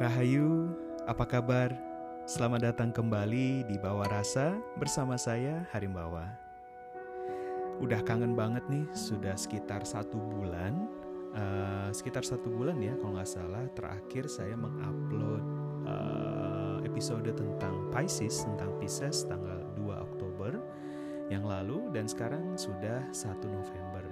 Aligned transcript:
Rahayu, 0.00 0.72
apa 1.04 1.28
kabar? 1.28 1.76
Selamat 2.24 2.72
datang 2.72 2.88
kembali 2.88 3.68
di 3.68 3.76
Bawah 3.76 4.08
Rasa 4.08 4.56
bersama 4.80 5.20
saya 5.20 5.68
Harimbawa. 5.76 6.24
Udah 7.84 8.00
kangen 8.00 8.32
banget 8.32 8.64
nih, 8.72 8.88
sudah 8.96 9.36
sekitar 9.36 9.84
satu 9.84 10.16
bulan, 10.16 10.88
uh, 11.36 11.92
sekitar 11.92 12.24
satu 12.24 12.48
bulan 12.48 12.80
ya 12.80 12.96
kalau 12.96 13.12
nggak 13.12 13.28
salah. 13.28 13.60
Terakhir 13.76 14.24
saya 14.32 14.56
mengupload 14.56 15.44
uh, 15.84 16.80
episode 16.80 17.28
tentang 17.36 17.92
Pisces, 17.92 18.48
tentang 18.48 18.72
Pisces 18.80 19.28
tanggal 19.28 19.68
2 19.76 19.84
Oktober 19.84 20.64
yang 21.28 21.44
lalu 21.44 21.92
dan 21.92 22.08
sekarang 22.08 22.56
sudah 22.56 23.04
1 23.12 23.36
November. 23.52 24.08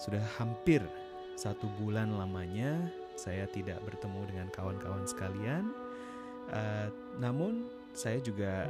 Sudah 0.00 0.24
hampir 0.40 0.80
satu 1.36 1.68
bulan 1.76 2.16
lamanya 2.16 2.88
saya 3.20 3.44
tidak 3.52 3.84
bertemu 3.84 4.24
dengan 4.32 4.48
kawan-kawan 4.48 5.04
sekalian. 5.04 5.68
Uh, 6.48 6.88
namun 7.20 7.68
saya 7.92 8.16
juga 8.24 8.64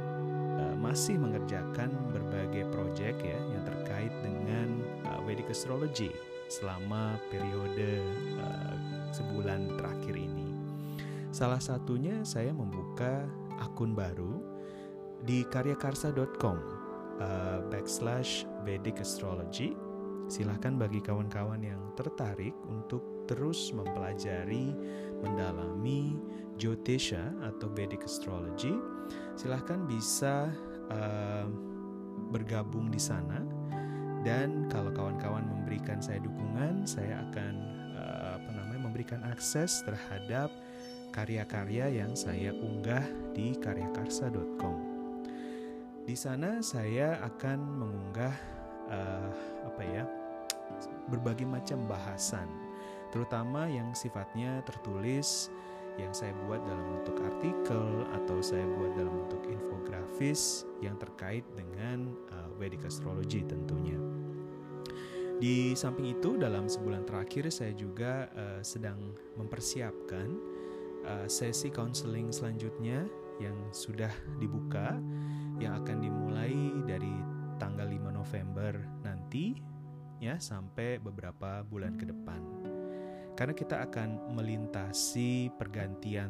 uh, 0.59 0.75
masih 0.75 1.15
mengerjakan 1.15 1.87
berbagai 2.11 2.67
proyek 2.67 3.15
ya 3.23 3.39
yang 3.55 3.63
terkait 3.63 4.11
dengan 4.19 4.67
uh, 5.07 5.23
Vedic 5.23 5.47
Astrology 5.55 6.11
selama 6.51 7.15
periode 7.31 8.03
uh, 8.43 8.75
sebulan 9.15 9.79
terakhir 9.79 10.19
ini. 10.19 10.51
Salah 11.31 11.63
satunya 11.63 12.27
saya 12.27 12.51
membuka 12.51 13.23
akun 13.63 13.95
baru 13.95 14.43
di 15.23 15.47
karyakarsa.com 15.47 16.57
uh, 17.23 17.59
backslash 17.71 18.43
Vedic 18.67 18.99
Astrology. 18.99 19.71
Silahkan 20.27 20.75
bagi 20.75 20.99
kawan-kawan 20.99 21.59
yang 21.63 21.91
tertarik 21.95 22.55
untuk 22.67 23.20
terus 23.31 23.71
mempelajari, 23.71 24.75
mendalami 25.23 26.19
Jyotisha 26.59 27.31
atau 27.47 27.71
Vedic 27.71 28.03
Astrology, 28.03 28.75
silahkan 29.39 29.87
bisa 29.87 30.51
uh, 30.91 31.47
bergabung 32.27 32.91
di 32.91 32.99
sana. 32.99 33.39
Dan 34.21 34.67
kalau 34.69 34.91
kawan-kawan 34.93 35.47
memberikan 35.47 36.03
saya 36.03 36.19
dukungan, 36.21 36.83
saya 36.83 37.23
akan 37.31 37.53
uh, 37.95 38.29
apa 38.37 38.49
namanya 38.51 38.81
memberikan 38.91 39.23
akses 39.31 39.81
terhadap 39.87 40.51
karya-karya 41.15 42.03
yang 42.03 42.13
saya 42.13 42.51
unggah 42.53 43.01
di 43.33 43.55
karyakarsa.com. 43.57 44.77
Di 46.05 46.13
sana 46.19 46.59
saya 46.59 47.17
akan 47.23 47.59
mengunggah 47.79 48.35
uh, 48.91 49.31
apa 49.65 49.81
ya 49.87 50.03
berbagai 51.09 51.47
macam 51.49 51.89
bahasan 51.89 52.60
terutama 53.11 53.67
yang 53.67 53.91
sifatnya 53.91 54.63
tertulis 54.63 55.51
yang 55.99 56.15
saya 56.15 56.31
buat 56.47 56.63
dalam 56.63 56.99
bentuk 56.99 57.17
artikel 57.19 58.07
atau 58.15 58.39
saya 58.39 58.63
buat 58.79 58.95
dalam 58.95 59.11
bentuk 59.27 59.43
infografis 59.51 60.63
yang 60.79 60.95
terkait 60.95 61.43
dengan 61.51 62.15
uh, 62.31 62.49
Vedic 62.55 62.87
Astrology 62.87 63.43
tentunya. 63.43 63.99
Di 65.41 65.73
samping 65.73 66.13
itu 66.15 66.37
dalam 66.37 66.69
sebulan 66.69 67.03
terakhir 67.03 67.49
saya 67.49 67.73
juga 67.73 68.29
uh, 68.37 68.61
sedang 68.61 69.17
mempersiapkan 69.35 70.27
uh, 71.03 71.27
sesi 71.27 71.73
counseling 71.73 72.29
selanjutnya 72.29 73.03
yang 73.41 73.57
sudah 73.73 74.11
dibuka 74.41 74.95
yang 75.57 75.81
akan 75.81 75.97
dimulai 75.97 76.53
dari 76.85 77.13
tanggal 77.57 77.89
5 77.89 78.13
November 78.13 78.73
nanti 79.01 79.57
ya 80.21 80.37
sampai 80.37 81.01
beberapa 81.01 81.65
bulan 81.65 81.97
ke 81.97 82.05
depan 82.05 82.70
karena 83.41 83.57
kita 83.57 83.89
akan 83.89 84.37
melintasi 84.37 85.49
pergantian 85.57 86.29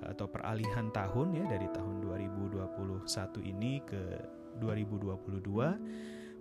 eh, 0.00 0.16
atau 0.16 0.24
peralihan 0.24 0.88
tahun 0.88 1.36
ya 1.36 1.44
dari 1.52 1.68
tahun 1.68 2.00
2021 2.00 3.04
ini 3.44 3.84
ke 3.84 4.00
2022 4.64 5.36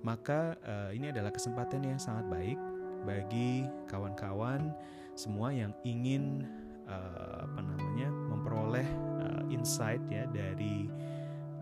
maka 0.07 0.55
uh, 0.63 0.93
ini 0.95 1.11
adalah 1.11 1.33
kesempatan 1.35 1.83
yang 1.83 1.99
sangat 1.99 2.31
baik 2.31 2.55
bagi 3.03 3.67
kawan-kawan 3.91 4.71
semua 5.19 5.51
yang 5.51 5.75
ingin 5.83 6.47
uh, 6.87 7.43
apa 7.43 7.59
namanya 7.59 8.07
memperoleh 8.31 8.87
uh, 9.19 9.41
insight 9.49 9.99
ya 10.07 10.29
dari 10.29 10.87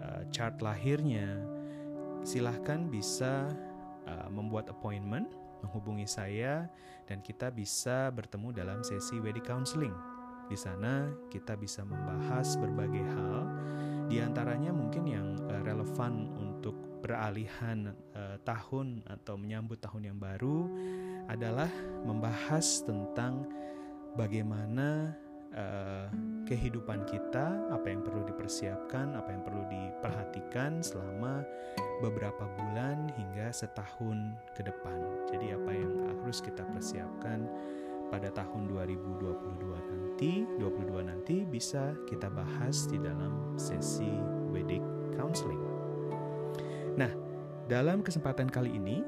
uh, 0.04 0.28
chart 0.30 0.60
lahirnya. 0.60 1.40
Silahkan 2.28 2.92
bisa 2.92 3.48
uh, 4.06 4.28
membuat 4.28 4.68
appointment 4.68 5.32
menghubungi 5.64 6.06
saya 6.06 6.68
dan 7.08 7.24
kita 7.24 7.50
bisa 7.50 8.12
bertemu 8.12 8.52
dalam 8.52 8.80
sesi 8.84 9.18
wedding 9.24 9.48
counseling. 9.48 9.96
Di 10.52 10.60
sana 10.60 11.08
kita 11.32 11.56
bisa 11.56 11.88
membahas 11.88 12.60
berbagai 12.60 13.04
hal, 13.08 13.48
di 14.12 14.20
antaranya 14.20 14.76
mungkin 14.76 15.04
yang 15.08 15.28
uh, 15.48 15.64
relevan 15.64 16.28
untuk 16.36 16.76
peralihan 17.00 17.96
uh, 18.16 18.36
tahun 18.44 19.04
atau 19.08 19.40
menyambut 19.40 19.80
tahun 19.80 20.12
yang 20.12 20.20
baru 20.20 20.68
adalah 21.32 21.72
membahas 22.04 22.84
tentang 22.84 23.48
bagaimana 24.20 25.16
uh, 25.58 26.08
kehidupan 26.44 27.08
kita, 27.08 27.56
apa 27.72 27.88
yang 27.88 28.04
perlu 28.04 28.28
dipersiapkan, 28.28 29.16
apa 29.16 29.30
yang 29.32 29.42
perlu 29.42 29.64
diperhatikan 29.72 30.84
selama 30.84 31.42
beberapa 32.04 32.44
bulan 32.60 33.08
hingga 33.16 33.50
setahun 33.50 34.36
ke 34.54 34.62
depan. 34.68 34.98
Jadi 35.32 35.56
apa 35.56 35.72
yang 35.72 35.92
harus 36.12 36.44
kita 36.44 36.68
persiapkan 36.68 37.48
pada 38.12 38.30
tahun 38.30 38.70
2022 38.70 39.90
nanti, 39.90 40.46
22 40.60 41.10
nanti 41.10 41.42
bisa 41.48 41.96
kita 42.06 42.30
bahas 42.30 42.86
di 42.86 43.02
dalam 43.02 43.58
sesi 43.58 44.14
Vedic 44.54 44.84
Counseling. 45.18 45.64
Nah, 46.94 47.10
dalam 47.66 48.06
kesempatan 48.06 48.52
kali 48.52 48.78
ini 48.78 49.02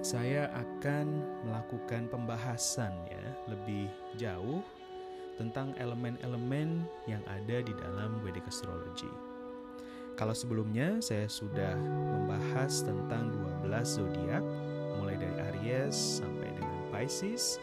saya 0.00 0.48
akan 0.54 1.06
melakukan 1.44 2.06
pembahasan 2.08 2.92
ya 3.10 3.24
lebih 3.50 3.90
jauh 4.16 4.62
tentang 5.38 5.72
elemen-elemen 5.78 6.82
yang 7.06 7.22
ada 7.30 7.62
di 7.62 7.72
dalam 7.78 8.18
Vedic 8.26 8.44
Astrology. 8.50 9.08
Kalau 10.18 10.34
sebelumnya 10.34 10.98
saya 10.98 11.30
sudah 11.30 11.78
membahas 11.78 12.82
tentang 12.82 13.30
12 13.62 13.70
zodiak 13.86 14.42
mulai 14.98 15.14
dari 15.14 15.38
Aries 15.54 15.94
sampai 15.94 16.50
dengan 16.58 16.82
Pisces, 16.90 17.62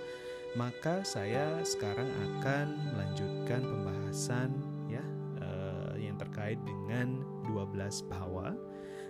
maka 0.56 1.04
saya 1.04 1.60
sekarang 1.68 2.08
akan 2.08 2.96
melanjutkan 2.96 3.60
pembahasan 3.60 4.56
ya 4.88 5.04
uh, 5.44 6.00
yang 6.00 6.16
terkait 6.16 6.56
dengan 6.64 7.20
12 7.52 8.08
bhawa 8.08 8.56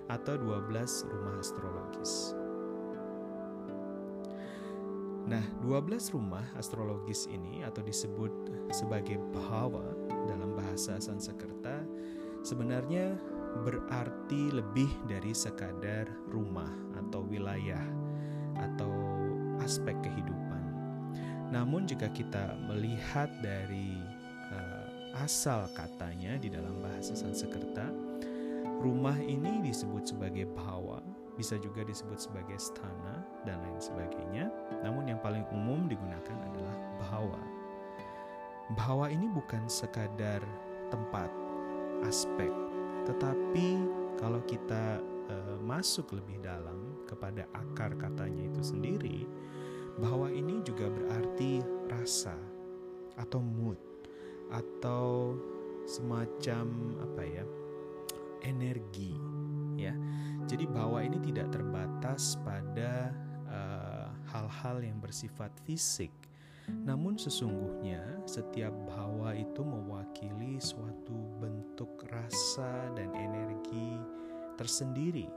atau 0.09 0.41
12 0.41 1.05
rumah 1.13 1.37
astrologis. 1.37 2.33
Nah, 5.25 5.41
12 5.65 6.13
rumah 6.13 6.45
astrologis 6.53 7.25
ini 7.33 7.65
atau 7.65 7.81
disebut 7.81 8.29
sebagai 8.69 9.17
bhawa 9.33 9.81
dalam 10.29 10.53
bahasa 10.53 11.01
Sanskerta 11.01 11.81
sebenarnya 12.45 13.17
berarti 13.65 14.53
lebih 14.53 14.89
dari 15.09 15.33
sekadar 15.33 16.05
rumah 16.29 16.69
atau 16.93 17.25
wilayah 17.25 17.81
atau 18.61 18.91
aspek 19.65 19.97
kehidupan. 20.05 20.63
Namun 21.49 21.89
jika 21.89 22.05
kita 22.13 22.53
melihat 22.69 23.33
dari 23.41 23.97
uh, 24.53 24.87
asal 25.25 25.65
katanya 25.73 26.37
di 26.37 26.53
dalam 26.53 26.77
bahasa 26.85 27.17
Sanskerta, 27.17 27.89
rumah 28.77 29.17
ini 29.17 29.65
disebut 29.65 30.05
sebagai 30.05 30.45
bhawa, 30.53 30.94
bisa 31.35 31.59
juga 31.59 31.83
disebut 31.83 32.17
sebagai 32.17 32.57
stana 32.57 33.23
dan 33.43 33.59
lain 33.63 33.79
sebagainya. 33.79 34.47
Namun 34.83 35.11
yang 35.11 35.19
paling 35.19 35.43
umum 35.51 35.87
digunakan 35.91 36.37
adalah 36.51 36.75
bhawa. 36.99 37.41
Bhawa 38.73 39.13
ini 39.13 39.29
bukan 39.29 39.69
sekadar 39.69 40.41
tempat, 40.89 41.29
aspek 42.07 42.49
tetapi 43.05 43.85
kalau 44.17 44.41
kita 44.49 44.99
uh, 45.29 45.57
masuk 45.61 46.17
lebih 46.17 46.41
dalam 46.41 46.97
kepada 47.05 47.45
akar 47.53 47.93
katanya 48.01 48.49
itu 48.49 48.61
sendiri, 48.65 49.29
bahwa 50.01 50.27
ini 50.33 50.59
juga 50.65 50.89
berarti 50.89 51.61
rasa 51.87 52.35
atau 53.15 53.39
mood 53.39 53.77
atau 54.51 55.37
semacam 55.85 56.97
apa 57.05 57.21
ya 57.23 57.45
energi 58.41 59.13
ya. 59.77 59.93
Jadi 60.45 60.69
bahwa 60.69 61.01
ini 61.01 61.17
tidak 61.25 61.49
terbatas 61.49 62.37
pada 62.45 63.09
eh, 63.49 64.07
hal-hal 64.29 64.77
uh, 64.77 64.85
yang 64.85 65.01
bersifat 65.01 65.49
fisik, 65.65 66.13
namun 66.69 67.17
sesungguhnya 67.17 68.25
setiap 68.29 68.73
bahwa 68.85 69.33
itu 69.33 69.61
mewakili 69.65 70.61
suatu 70.61 71.17
bentuk 71.41 72.05
rasa 72.13 72.93
dan 72.93 73.09
energi 73.13 73.97
tersendiri 74.57 75.29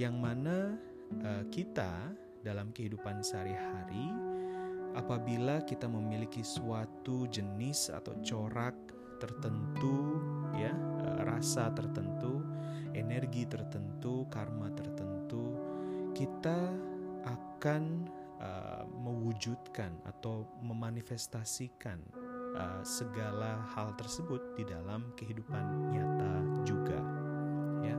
yang 0.00 0.16
mana 0.16 0.76
uh, 1.20 1.44
kita 1.52 2.12
dalam 2.40 2.72
kehidupan 2.72 3.20
sehari-hari 3.20 4.08
apabila 4.92 5.64
kita 5.64 5.88
memiliki 5.88 6.44
suatu 6.44 7.24
jenis 7.28 7.88
atau 7.88 8.12
corak 8.20 8.76
tertentu 9.22 10.18
ya 10.58 10.74
uh, 10.74 11.22
rasa 11.22 11.70
tertentu 11.70 12.42
energi 12.90 13.46
tertentu 13.46 14.26
karma 14.26 14.66
tertentu 14.74 15.54
kita 16.12 16.74
akan 17.22 18.10
uh, 18.42 18.82
mewujudkan 18.98 19.94
atau 20.02 20.44
memanifestasikan 20.60 22.02
uh, 22.58 22.82
segala 22.82 23.62
hal 23.78 23.94
tersebut 23.94 24.42
di 24.58 24.66
dalam 24.66 25.14
kehidupan 25.14 25.94
nyata 25.94 26.34
juga 26.66 26.98
ya. 27.86 27.96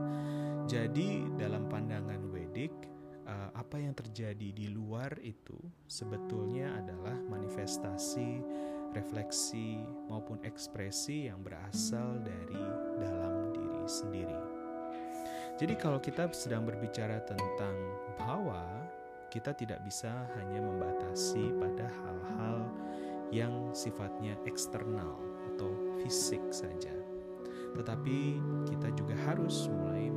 Jadi 0.64 1.28
dalam 1.36 1.68
pandangan 1.68 2.32
Wedik 2.32 2.72
apa 3.54 3.80
yang 3.80 3.96
terjadi 3.96 4.52
di 4.52 4.68
luar 4.68 5.16
itu 5.24 5.56
sebetulnya 5.88 6.76
adalah 6.76 7.16
manifestasi, 7.16 8.30
refleksi 8.94 9.82
maupun 10.08 10.38
ekspresi 10.46 11.28
yang 11.28 11.42
berasal 11.42 12.22
dari 12.22 12.62
dalam 13.02 13.50
diri 13.52 13.84
sendiri. 13.84 14.40
Jadi 15.54 15.74
kalau 15.78 16.02
kita 16.02 16.26
sedang 16.34 16.66
berbicara 16.66 17.22
tentang 17.22 17.76
bahwa 18.18 18.62
kita 19.30 19.54
tidak 19.54 19.82
bisa 19.82 20.10
hanya 20.38 20.62
membatasi 20.62 21.54
pada 21.58 21.86
hal-hal 21.90 22.58
yang 23.34 23.70
sifatnya 23.74 24.38
eksternal 24.46 25.18
atau 25.54 25.70
fisik 26.02 26.42
saja. 26.54 26.94
Tetapi 27.74 28.38
kita 28.70 28.94
juga 28.94 29.18
harus 29.26 29.66
mulai 29.70 30.10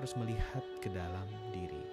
harus 0.00 0.16
melihat 0.16 0.64
ke 0.80 0.88
dalam 0.88 1.28
diri. 1.52 1.84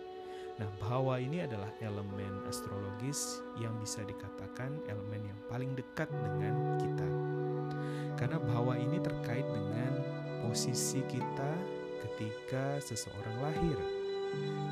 Nah, 0.57 0.71
bahwa 0.79 1.19
ini 1.19 1.43
adalah 1.43 1.67
elemen 1.83 2.39
astrologis 2.47 3.43
yang 3.59 3.75
bisa 3.83 3.99
dikatakan 4.07 4.79
elemen 4.87 5.27
yang 5.27 5.39
paling 5.51 5.75
dekat 5.75 6.07
dengan 6.23 6.79
kita. 6.79 7.09
Karena 8.15 8.39
bahwa 8.39 8.79
ini 8.79 8.97
terkait 9.03 9.43
dengan 9.43 10.01
posisi 10.39 11.03
kita 11.11 11.51
ketika 12.07 12.79
seseorang 12.79 13.37
lahir. 13.43 13.77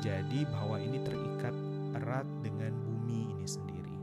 Jadi 0.00 0.48
bahwa 0.48 0.80
ini 0.80 0.96
terikat 1.04 1.52
erat 2.00 2.26
dengan 2.40 2.72
bumi 2.72 3.36
ini 3.36 3.46
sendiri. 3.46 3.96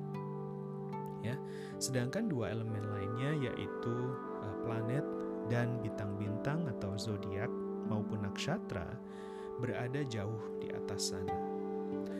Ya. 1.25 1.35
Sedangkan 1.81 2.29
dua 2.29 2.53
elemen 2.53 2.85
lainnya 2.85 3.49
yaitu 3.49 4.13
uh, 4.39 4.55
planet 4.61 5.03
dan 5.49 5.81
bintang-bintang 5.81 6.69
atau 6.77 6.95
zodiak 6.95 7.51
maupun 7.87 8.23
nakshatra 8.23 8.87
berada 9.61 10.01
jauh 10.07 10.41
di 10.59 10.71
atas 10.73 11.13
sana. 11.13 11.35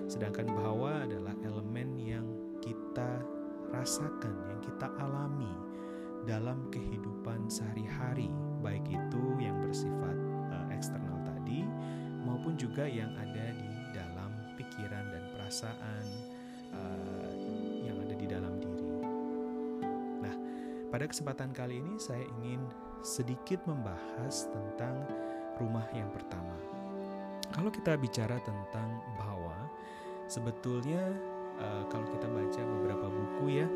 Sedangkan 0.05 0.51
bahwa 0.51 1.03
adalah 1.03 1.33
elemen 1.41 1.97
yang 1.97 2.27
kita 2.61 3.23
rasakan, 3.73 4.35
yang 4.53 4.61
kita 4.61 4.87
alami 5.01 5.51
dalam 6.23 6.69
kehidupan 6.71 7.49
sehari-hari, 7.49 8.31
baik 8.63 8.85
itu 8.87 9.23
yang 9.41 9.59
bersifat 9.59 10.15
uh, 10.53 10.67
eksternal 10.71 11.19
tadi 11.25 11.67
maupun 12.23 12.55
juga 12.55 12.87
yang 12.87 13.11
ada 13.19 13.51
di 13.59 13.71
dalam 13.91 14.31
pikiran 14.55 15.05
dan 15.11 15.23
perasaan 15.35 16.03
uh, 16.71 17.31
yang 17.83 17.97
ada 17.99 18.15
di 18.15 18.27
dalam 18.29 18.53
diri. 18.61 18.87
Nah, 20.23 20.35
pada 20.87 21.05
kesempatan 21.09 21.51
kali 21.51 21.83
ini 21.83 21.99
saya 21.99 22.23
ingin 22.39 22.63
sedikit 23.03 23.59
membahas 23.67 24.47
tentang 24.47 24.95
rumah 25.59 25.85
yang 25.93 26.09
pertama. 26.09 26.55
Kalau 27.53 27.69
kita 27.69 27.93
bicara 27.99 28.41
tentang 28.41 28.97
bahwa 29.13 29.53
sebetulnya 30.25 31.13
uh, 31.61 31.85
kalau 31.91 32.07
kita 32.09 32.25
baca 32.25 32.61
beberapa 32.65 33.07
buku 33.09 33.61
ya, 33.61 33.67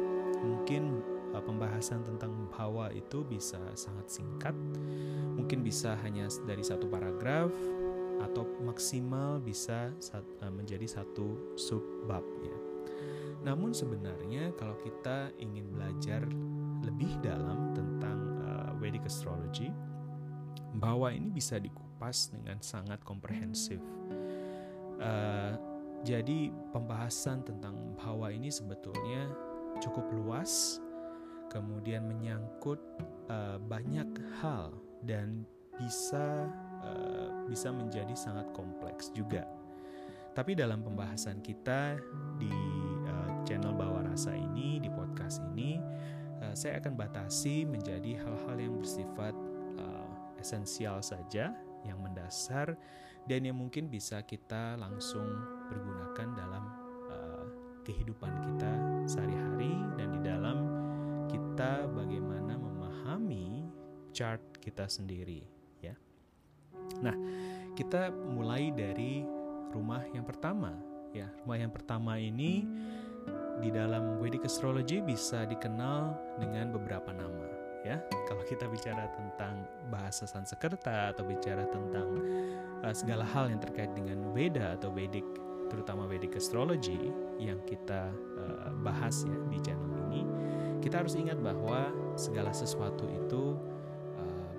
mungkin 0.41 1.01
uh, 1.37 1.43
pembahasan 1.43 2.01
tentang 2.01 2.33
bahwa 2.49 2.89
itu 2.89 3.21
bisa 3.21 3.61
sangat 3.77 4.09
singkat, 4.09 4.55
mungkin 5.37 5.61
bisa 5.61 5.93
hanya 6.01 6.25
dari 6.49 6.65
satu 6.65 6.89
paragraf 6.89 7.53
atau 8.17 8.49
maksimal 8.65 9.37
bisa 9.37 9.93
uh, 10.17 10.49
menjadi 10.49 10.89
satu 10.89 11.53
subbab 11.53 12.25
ya. 12.41 12.57
Namun 13.45 13.77
sebenarnya 13.77 14.57
kalau 14.57 14.73
kita 14.81 15.29
ingin 15.37 15.69
belajar 15.69 16.25
lebih 16.81 17.13
dalam 17.21 17.77
tentang 17.77 18.41
uh, 18.41 18.71
Vedic 18.81 19.05
astrology, 19.05 19.69
bahwa 20.77 21.09
ini 21.09 21.33
bisa 21.33 21.57
dikupas 21.57 22.29
dengan 22.29 22.61
sangat 22.61 23.01
komprehensif. 23.01 23.81
Uh, 24.97 25.57
jadi 26.05 26.53
pembahasan 26.73 27.41
tentang 27.41 27.73
bahwa 27.97 28.29
ini 28.29 28.53
sebetulnya 28.53 29.33
cukup 29.81 30.05
luas, 30.13 30.77
kemudian 31.49 32.05
menyangkut 32.05 32.77
uh, 33.29 33.57
banyak 33.65 34.07
hal 34.41 34.73
dan 35.05 35.45
bisa 35.77 36.49
uh, 36.85 37.29
bisa 37.49 37.73
menjadi 37.73 38.13
sangat 38.13 38.49
kompleks 38.53 39.09
juga. 39.13 39.45
Tapi 40.37 40.53
dalam 40.53 40.85
pembahasan 40.85 41.41
kita 41.41 41.97
di 42.37 42.53
uh, 43.09 43.29
channel 43.41 43.73
Bawa 43.73 44.05
Rasa 44.05 44.37
ini, 44.37 44.77
di 44.77 44.89
podcast 44.89 45.41
ini, 45.53 45.81
uh, 46.45 46.53
saya 46.53 46.77
akan 46.77 46.93
batasi 46.93 47.65
menjadi 47.65 48.21
hal-hal 48.21 48.57
yang 48.61 48.77
bersifat 48.77 49.33
esensial 50.47 51.03
saja, 51.03 51.51
yang 51.83 51.99
mendasar, 51.99 52.79
dan 53.27 53.43
yang 53.43 53.59
mungkin 53.59 53.91
bisa 53.91 54.23
kita 54.23 54.79
langsung 54.79 55.27
pergunakan 55.67 56.27
dalam 56.39 56.63
uh, 57.11 57.45
kehidupan 57.83 58.31
kita 58.47 58.71
sehari-hari 59.03 59.75
dan 59.99 60.07
di 60.15 60.21
dalam 60.23 60.57
kita 61.27 61.91
bagaimana 61.91 62.55
memahami 62.55 63.67
chart 64.15 64.39
kita 64.63 64.87
sendiri 64.87 65.43
ya. 65.83 65.91
Nah, 67.03 67.15
kita 67.75 68.07
mulai 68.15 68.71
dari 68.71 69.27
rumah 69.75 70.07
yang 70.15 70.23
pertama 70.23 70.71
ya. 71.11 71.27
Rumah 71.43 71.57
yang 71.59 71.75
pertama 71.75 72.15
ini 72.15 72.63
di 73.59 73.67
dalam 73.67 74.23
Vedic 74.23 74.47
astrology 74.47 75.03
bisa 75.03 75.43
dikenal 75.43 76.15
dengan 76.39 76.71
beberapa 76.71 77.11
nama 77.11 77.56
ya. 77.85 78.01
Kalau 78.25 78.43
kita 78.47 78.65
bicara 78.69 79.09
tentang 79.13 79.65
bahasa 79.91 80.25
Sanskerta 80.25 81.13
atau 81.13 81.23
bicara 81.27 81.65
tentang 81.69 82.07
uh, 82.81 82.95
segala 82.95 83.25
hal 83.25 83.51
yang 83.51 83.61
terkait 83.61 83.91
dengan 83.93 84.33
Veda 84.33 84.77
atau 84.77 84.89
Vedic 84.93 85.25
terutama 85.67 86.07
Vedic 86.07 86.39
astrology 86.39 87.11
yang 87.37 87.59
kita 87.67 88.07
uh, 88.39 88.71
bahas 88.81 89.27
ya 89.27 89.37
di 89.51 89.59
channel 89.59 89.91
ini, 90.07 90.23
kita 90.79 91.03
harus 91.03 91.19
ingat 91.19 91.37
bahwa 91.43 91.91
segala 92.15 92.55
sesuatu 92.55 93.03
itu 93.11 93.59
uh, 94.15 94.51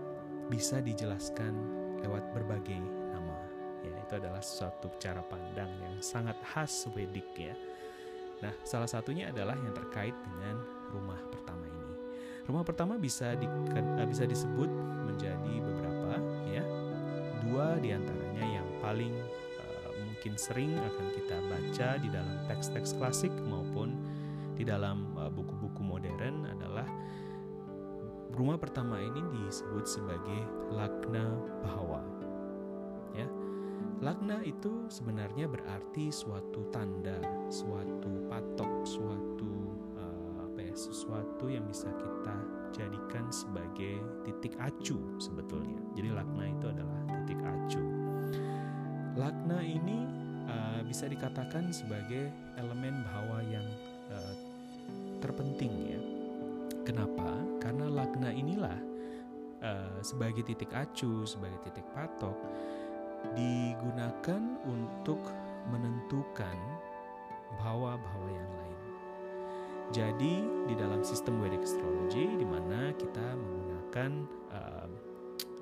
bisa 0.53 0.85
dijelaskan 0.85 1.57
lewat 2.05 2.29
berbagai 2.37 2.79
nama. 3.11 3.41
Ya, 3.83 3.95
itu 4.05 4.15
adalah 4.21 4.45
suatu 4.45 4.93
cara 5.01 5.25
pandang 5.25 5.71
yang 5.81 5.97
sangat 6.05 6.37
khas 6.45 6.87
Vedic 6.93 7.29
ya. 7.35 7.57
Nah, 8.39 8.55
salah 8.63 8.87
satunya 8.87 9.35
adalah 9.35 9.59
yang 9.59 9.75
terkait 9.75 10.15
dengan 10.15 10.63
rumah 10.95 11.19
pertama 11.33 11.67
ini. 11.67 11.78
Rumah 12.49 12.65
pertama 12.65 12.97
bisa 12.97 13.37
di, 13.37 13.45
bisa 14.09 14.25
disebut 14.25 14.71
menjadi 15.05 15.55
beberapa 15.61 16.17
ya. 16.49 16.65
Dua 17.45 17.77
di 17.77 17.93
antaranya 17.93 18.45
yang 18.61 18.69
paling 18.81 19.13
mungkin 20.19 20.35
sering 20.35 20.75
akan 20.75 21.07
kita 21.15 21.37
baca 21.47 21.89
di 22.03 22.09
dalam 22.11 22.37
teks-teks 22.51 22.99
klasik 22.99 23.31
maupun 23.47 23.95
di 24.59 24.67
dalam 24.67 25.15
buku-buku 25.31 25.79
modern 25.79 26.43
adalah 26.51 26.89
rumah 28.35 28.59
pertama 28.59 28.99
ini 28.99 29.23
disebut 29.31 29.87
sebagai 29.87 30.41
Lagna 30.75 31.27
Bahwa. 31.63 32.03
Ya. 33.15 33.31
Lagna 34.03 34.43
itu 34.43 34.91
sebenarnya 34.91 35.47
berarti 35.47 36.11
suatu 36.11 36.67
tanda, 36.71 37.19
suatu 37.51 38.27
patok, 38.31 38.87
suatu 38.87 39.47
uh, 39.47 39.58
sesuatu 40.79 41.51
yang 41.51 41.67
bisa 41.67 41.91
kita 41.99 42.37
jadikan 42.71 43.27
sebagai 43.35 43.99
titik 44.23 44.55
acu 44.63 44.95
sebetulnya. 45.19 45.83
Jadi 45.99 46.15
Lagna 46.15 46.45
itu 46.47 46.67
adalah 46.71 47.01
titik 47.19 47.41
acu. 47.43 47.83
Lagna 49.19 49.59
ini 49.59 50.07
uh, 50.47 50.81
bisa 50.87 51.11
dikatakan 51.11 51.75
sebagai 51.75 52.31
elemen 52.55 53.03
bahwa 53.03 53.43
yang 53.43 53.67
uh, 54.15 54.35
terpenting 55.19 55.75
ya. 55.91 56.01
Kenapa? 56.87 57.27
Karena 57.59 57.91
Lagna 57.91 58.31
inilah 58.31 58.79
uh, 59.67 59.99
sebagai 60.07 60.47
titik 60.47 60.71
acu, 60.71 61.27
sebagai 61.27 61.59
titik 61.67 61.85
patok 61.91 62.39
digunakan 63.35 64.43
untuk 64.63 65.19
menentukan 65.75 66.59
bahwa-bahwa 67.59 68.31
yang. 68.31 68.58
Jadi 69.89 70.45
di 70.69 70.75
dalam 70.77 71.01
sistem 71.01 71.41
Vedic 71.41 71.65
astrology 71.65 72.29
di 72.37 72.45
mana 72.45 72.93
kita 72.93 73.25
menggunakan 73.41 74.11
uh, 74.53 74.89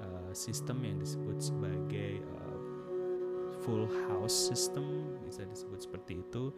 uh, 0.02 0.32
sistem 0.34 0.82
yang 0.82 0.98
disebut 0.98 1.38
sebagai 1.38 2.26
uh, 2.34 2.58
full 3.62 3.86
house 4.10 4.34
system 4.34 5.14
bisa 5.22 5.46
disebut 5.46 5.78
seperti 5.86 6.26
itu. 6.26 6.50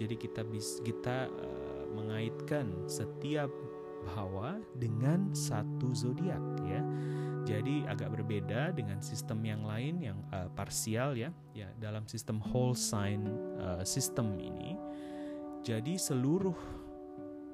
Jadi 0.00 0.14
kita 0.16 0.40
bisa 0.40 0.80
kita 0.80 1.28
uh, 1.28 1.84
mengaitkan 1.92 2.88
setiap 2.88 3.52
bahwa 4.08 4.56
dengan 4.80 5.36
satu 5.36 5.92
zodiak 5.92 6.40
ya. 6.64 6.80
Jadi 7.42 7.84
agak 7.90 8.14
berbeda 8.16 8.72
dengan 8.72 9.04
sistem 9.04 9.44
yang 9.44 9.68
lain 9.68 10.00
yang 10.00 10.16
uh, 10.32 10.48
parsial 10.56 11.12
ya. 11.12 11.28
Ya, 11.52 11.68
dalam 11.76 12.08
sistem 12.08 12.40
whole 12.40 12.72
sign 12.72 13.28
uh, 13.60 13.84
system 13.84 14.40
ini 14.40 14.80
jadi 15.62 15.94
seluruh 15.94 16.58
uh, 16.58 16.81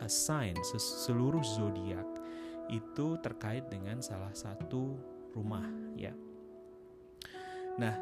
sign, 0.06 0.54
seluruh 0.78 1.42
zodiak 1.42 2.06
itu 2.70 3.16
terkait 3.24 3.66
dengan 3.66 3.98
salah 3.98 4.30
satu 4.30 4.94
rumah 5.34 5.64
ya. 5.96 6.12
Nah, 7.80 7.96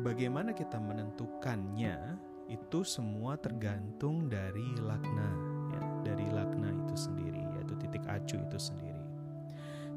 bagaimana 0.00 0.56
kita 0.56 0.80
menentukannya 0.80 2.18
itu 2.50 2.82
semua 2.82 3.38
tergantung 3.38 4.26
dari 4.26 4.74
lakna 4.82 5.30
ya, 5.70 5.82
dari 6.02 6.26
lakna 6.32 6.74
itu 6.86 6.94
sendiri 6.98 7.42
yaitu 7.58 7.74
titik 7.78 8.04
acu 8.10 8.36
itu 8.40 8.58
sendiri. 8.58 9.04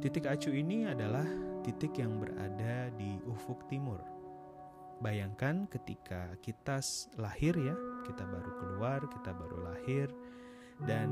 Titik 0.04 0.28
acu 0.28 0.52
ini 0.52 0.84
adalah 0.84 1.26
titik 1.64 1.96
yang 1.96 2.20
berada 2.20 2.92
di 3.00 3.18
ufuk 3.24 3.66
timur. 3.72 4.04
Bayangkan 5.00 5.68
ketika 5.72 6.36
kita 6.44 6.84
lahir 7.16 7.56
ya, 7.56 7.76
kita 8.04 8.24
baru 8.28 8.52
keluar, 8.60 9.00
kita 9.08 9.32
baru 9.32 9.58
lahir 9.72 10.08
dan 10.84 11.08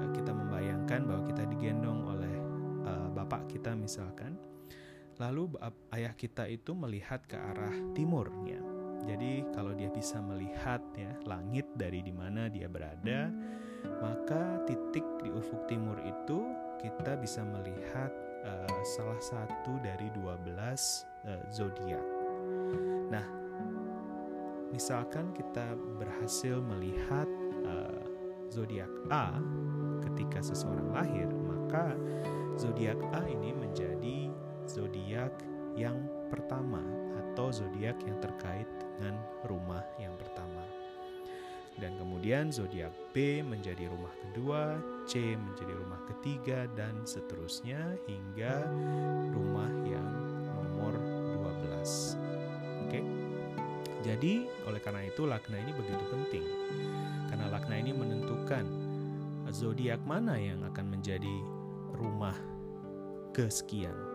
eh, 0.00 0.10
kita 0.12 0.32
membayangkan 0.32 1.00
bahwa 1.08 1.22
kita 1.26 1.42
digendong 1.48 2.00
oleh 2.04 2.36
uh, 2.84 3.08
bapak 3.12 3.48
kita 3.48 3.72
misalkan 3.76 4.36
Lalu 5.22 5.54
ayah 5.94 6.14
kita 6.14 6.50
itu 6.50 6.74
melihat 6.74 7.22
ke 7.30 7.38
arah 7.38 7.74
timur 7.94 8.26
ya. 8.42 8.58
Jadi 9.04 9.44
kalau 9.52 9.76
dia 9.76 9.92
bisa 9.92 10.18
melihat 10.18 10.80
ya 10.96 11.12
langit 11.28 11.68
dari 11.76 12.00
di 12.00 12.10
mana 12.10 12.48
dia 12.48 12.66
berada, 12.66 13.28
maka 14.00 14.64
titik 14.64 15.04
di 15.20 15.28
ufuk 15.30 15.68
timur 15.68 16.00
itu 16.02 16.40
kita 16.80 17.14
bisa 17.20 17.44
melihat 17.44 18.10
uh, 18.42 18.80
salah 18.96 19.20
satu 19.20 19.76
dari 19.84 20.08
12 20.16 20.50
uh, 20.56 21.44
zodiak. 21.52 22.06
Nah, 23.12 23.26
misalkan 24.72 25.30
kita 25.36 25.76
berhasil 26.00 26.58
melihat 26.64 27.28
uh, 27.68 28.03
zodiak 28.54 28.90
A 29.10 29.34
ketika 30.06 30.38
seseorang 30.38 30.94
lahir, 30.94 31.26
maka 31.26 31.98
zodiak 32.54 32.98
A 33.10 33.26
ini 33.26 33.50
menjadi 33.50 34.30
zodiak 34.70 35.34
yang 35.74 35.98
pertama 36.30 36.78
atau 37.18 37.50
zodiak 37.50 37.98
yang 38.06 38.14
terkait 38.22 38.70
dengan 38.78 39.18
rumah 39.50 39.82
yang 39.98 40.14
pertama. 40.14 40.62
Dan 41.74 41.98
kemudian 41.98 42.54
zodiak 42.54 42.94
B 43.10 43.42
menjadi 43.42 43.90
rumah 43.90 44.14
kedua, 44.22 44.78
C 45.10 45.34
menjadi 45.34 45.74
rumah 45.74 45.98
ketiga 46.06 46.70
dan 46.78 47.02
seterusnya 47.02 47.98
hingga 48.06 48.70
rumah 49.34 49.74
yang 49.82 50.13
Jadi 54.14 54.46
oleh 54.70 54.78
karena 54.78 55.02
itu 55.10 55.26
lakna 55.26 55.58
ini 55.58 55.74
begitu 55.74 56.04
penting. 56.06 56.44
Karena 57.26 57.50
lakna 57.50 57.74
ini 57.74 57.90
menentukan 57.90 58.62
zodiak 59.50 60.02
mana 60.06 60.38
yang 60.38 60.62
akan 60.62 60.86
menjadi 60.94 61.36
rumah 61.98 62.34
kesekian 63.34 64.14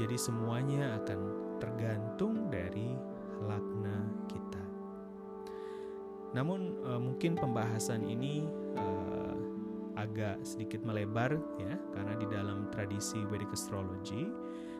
jadi 0.00 0.16
semuanya 0.16 0.96
akan 1.02 1.20
tergantung 1.60 2.48
dari 2.48 2.96
lakna 3.44 4.08
kita. 4.24 4.64
Namun 6.32 6.80
uh, 6.80 6.96
mungkin 6.96 7.36
pembahasan 7.36 8.08
ini 8.08 8.48
uh, 8.80 9.36
agak 10.00 10.40
sedikit 10.48 10.80
melebar 10.88 11.36
ya 11.60 11.76
karena 11.92 12.14
di 12.16 12.26
dalam 12.32 12.72
tradisi 12.72 13.20
Vedic 13.28 13.52
astrology 13.52 14.32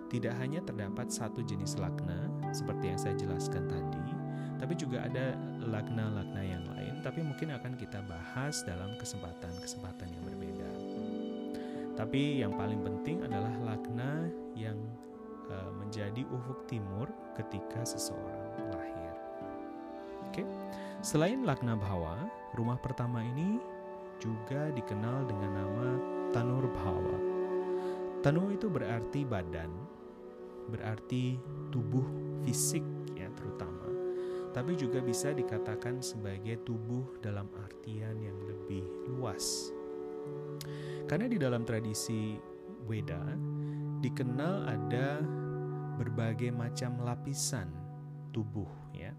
tidak 0.09 0.33
hanya 0.41 0.65
terdapat 0.65 1.13
satu 1.13 1.45
jenis 1.45 1.77
lakna 1.77 2.33
seperti 2.57 2.89
yang 2.89 3.01
saya 3.01 3.17
jelaskan 3.17 3.69
tadi, 3.69 4.13
tapi 4.63 4.79
juga 4.79 5.03
ada 5.03 5.35
lakna-lakna 5.59 6.39
yang 6.39 6.63
lain, 6.71 7.03
tapi 7.03 7.19
mungkin 7.19 7.51
akan 7.51 7.75
kita 7.75 7.99
bahas 8.07 8.63
dalam 8.63 8.95
kesempatan-kesempatan 8.95 10.07
yang 10.07 10.23
berbeda. 10.23 10.71
Tapi 11.99 12.47
yang 12.47 12.55
paling 12.55 12.79
penting 12.87 13.27
adalah 13.27 13.51
lakna 13.67 14.31
yang 14.55 14.79
e, 15.51 15.57
menjadi 15.83 16.23
ufuk 16.31 16.63
timur 16.71 17.11
ketika 17.35 17.83
seseorang 17.83 18.71
lahir. 18.71 19.13
Oke. 20.31 20.47
Selain 21.03 21.43
lakna 21.43 21.75
Bhawa, 21.75 22.31
rumah 22.55 22.79
pertama 22.79 23.19
ini 23.19 23.59
juga 24.23 24.71
dikenal 24.71 25.27
dengan 25.27 25.59
nama 25.59 25.89
Tanur 26.31 26.71
Bhawa. 26.71 27.19
Tanu 28.23 28.55
itu 28.55 28.71
berarti 28.71 29.27
badan, 29.27 29.75
berarti 30.71 31.35
tubuh 31.75 32.07
fisik 32.47 32.87
ya 33.19 33.27
terutama. 33.35 33.82
Tapi 34.53 34.77
juga 34.77 35.01
bisa 35.01 35.33
dikatakan 35.33 36.05
sebagai 36.05 36.61
tubuh 36.63 37.17
dalam 37.25 37.49
artian 37.57 38.21
yang 38.21 38.37
lebih 38.45 38.85
luas. 39.09 39.73
Karena 41.09 41.27
di 41.27 41.41
dalam 41.41 41.65
tradisi 41.65 42.37
Weda 42.85 43.23
dikenal 44.03 44.67
ada 44.69 45.23
berbagai 45.97 46.51
macam 46.51 46.99
lapisan 47.01 47.71
tubuh 48.35 48.69
ya. 48.93 49.15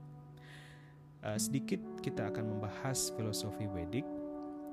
Uh, 1.24 1.40
sedikit 1.40 1.80
kita 2.04 2.28
akan 2.28 2.58
membahas 2.58 3.10
filosofi 3.16 3.64
Wedik 3.72 4.04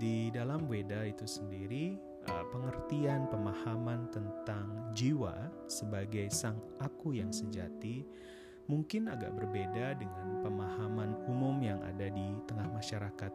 di 0.03 0.35
dalam 0.35 0.67
Weda 0.67 1.07
itu 1.07 1.23
sendiri 1.23 1.95
uh, 2.27 2.45
pengertian 2.51 3.31
pemahaman 3.31 4.11
tentang 4.11 4.91
jiwa 4.99 5.47
sebagai 5.71 6.27
sang 6.35 6.59
aku 6.83 7.15
yang 7.15 7.31
sejati 7.31 8.03
mungkin 8.67 9.09
agak 9.09 9.33
berbeda 9.37 9.97
dengan 9.97 10.45
pemahaman 10.45 11.17
umum 11.31 11.57
yang 11.63 11.81
ada 11.87 12.11
di 12.11 12.37
tengah 12.45 12.69
masyarakat 12.71 13.33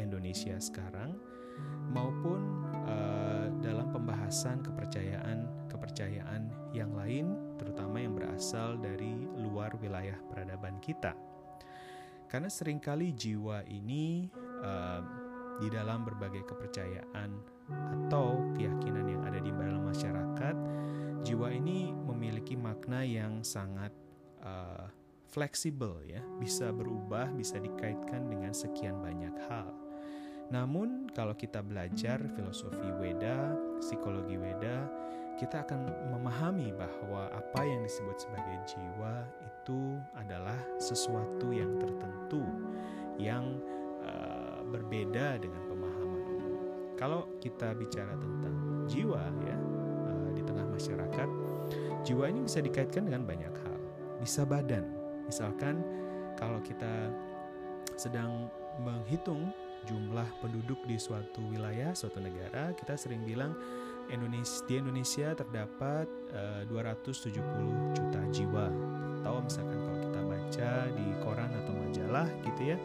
Indonesia 0.00 0.56
sekarang 0.56 1.18
maupun 1.92 2.64
uh, 2.88 3.52
dalam 3.60 3.92
pembahasan 3.92 4.64
kepercayaan-kepercayaan 4.64 6.72
yang 6.72 6.96
lain, 6.96 7.36
terutama 7.60 8.00
yang 8.00 8.16
berasal 8.16 8.80
dari 8.80 9.12
luar 9.36 9.76
wilayah 9.76 10.16
peradaban 10.32 10.80
kita. 10.80 11.12
Karena 12.32 12.48
sering 12.48 12.80
kali 12.80 13.12
jiwa 13.12 13.60
ini 13.68 14.32
uh, 14.64 15.04
di 15.60 15.68
dalam 15.68 16.08
berbagai 16.08 16.48
kepercayaan 16.48 17.30
atau 18.08 18.40
keyakinan 18.56 19.04
yang 19.04 19.22
ada 19.28 19.38
di 19.38 19.52
dalam 19.52 19.84
masyarakat, 19.84 20.56
jiwa 21.22 21.52
ini 21.52 21.92
memiliki 21.92 22.56
makna 22.56 23.04
yang 23.04 23.44
sangat 23.44 23.92
uh, 24.42 24.86
fleksibel 25.32 25.96
ya, 26.04 26.20
bisa 26.36 26.68
berubah, 26.70 27.32
bisa 27.32 27.56
dikaitkan 27.56 28.28
dengan 28.28 28.52
sekian 28.52 29.00
banyak 29.00 29.32
hal. 29.48 29.72
Namun, 30.52 31.08
kalau 31.16 31.32
kita 31.32 31.64
belajar 31.64 32.20
filosofi 32.36 32.92
Weda, 33.00 33.56
psikologi 33.80 34.36
Weda, 34.36 34.84
kita 35.40 35.64
akan 35.64 35.88
memahami 36.12 36.76
bahwa 36.76 37.32
apa 37.32 37.64
yang 37.64 37.80
disebut 37.80 38.20
sebagai 38.20 38.60
jiwa 38.68 39.24
itu 39.48 39.96
adalah 40.12 40.60
sesuatu 40.76 41.48
yang 41.56 41.80
tertentu 41.80 42.44
yang 43.16 43.56
uh, 44.04 44.60
berbeda 44.68 45.40
dengan 45.40 45.64
pemahaman 45.72 46.22
umum. 46.36 46.54
Kalau 47.00 47.32
kita 47.40 47.72
bicara 47.72 48.12
tentang 48.20 48.84
jiwa 48.92 49.24
ya 49.48 49.56
uh, 50.04 50.28
di 50.36 50.44
tengah 50.44 50.68
masyarakat, 50.68 51.28
jiwa 52.04 52.28
ini 52.28 52.44
bisa 52.44 52.60
dikaitkan 52.60 53.08
dengan 53.08 53.24
banyak. 53.24 53.61
Bisa 54.22 54.46
badan, 54.46 54.86
misalkan 55.26 55.82
kalau 56.38 56.62
kita 56.62 57.10
sedang 57.98 58.46
menghitung 58.78 59.50
jumlah 59.90 60.26
penduduk 60.38 60.78
di 60.86 60.94
suatu 60.94 61.42
wilayah, 61.50 61.90
suatu 61.90 62.22
negara, 62.22 62.70
kita 62.78 62.94
sering 62.94 63.26
bilang 63.26 63.50
Indonesia 64.10 64.62
di 64.70 64.78
Indonesia 64.78 65.34
terdapat 65.34 66.06
eh, 66.30 66.62
uh, 66.62 66.70
270 66.70 67.98
juta 67.98 68.20
jiwa. 68.30 68.66
Tahu 69.26 69.36
misalkan 69.42 69.78
kalau 69.78 69.98
kita 70.02 70.20
baca 70.22 70.70
di 70.94 71.06
koran 71.22 71.50
atau 71.58 71.74
majalah 71.74 72.28
gitu 72.46 72.62
ya, 72.74 72.78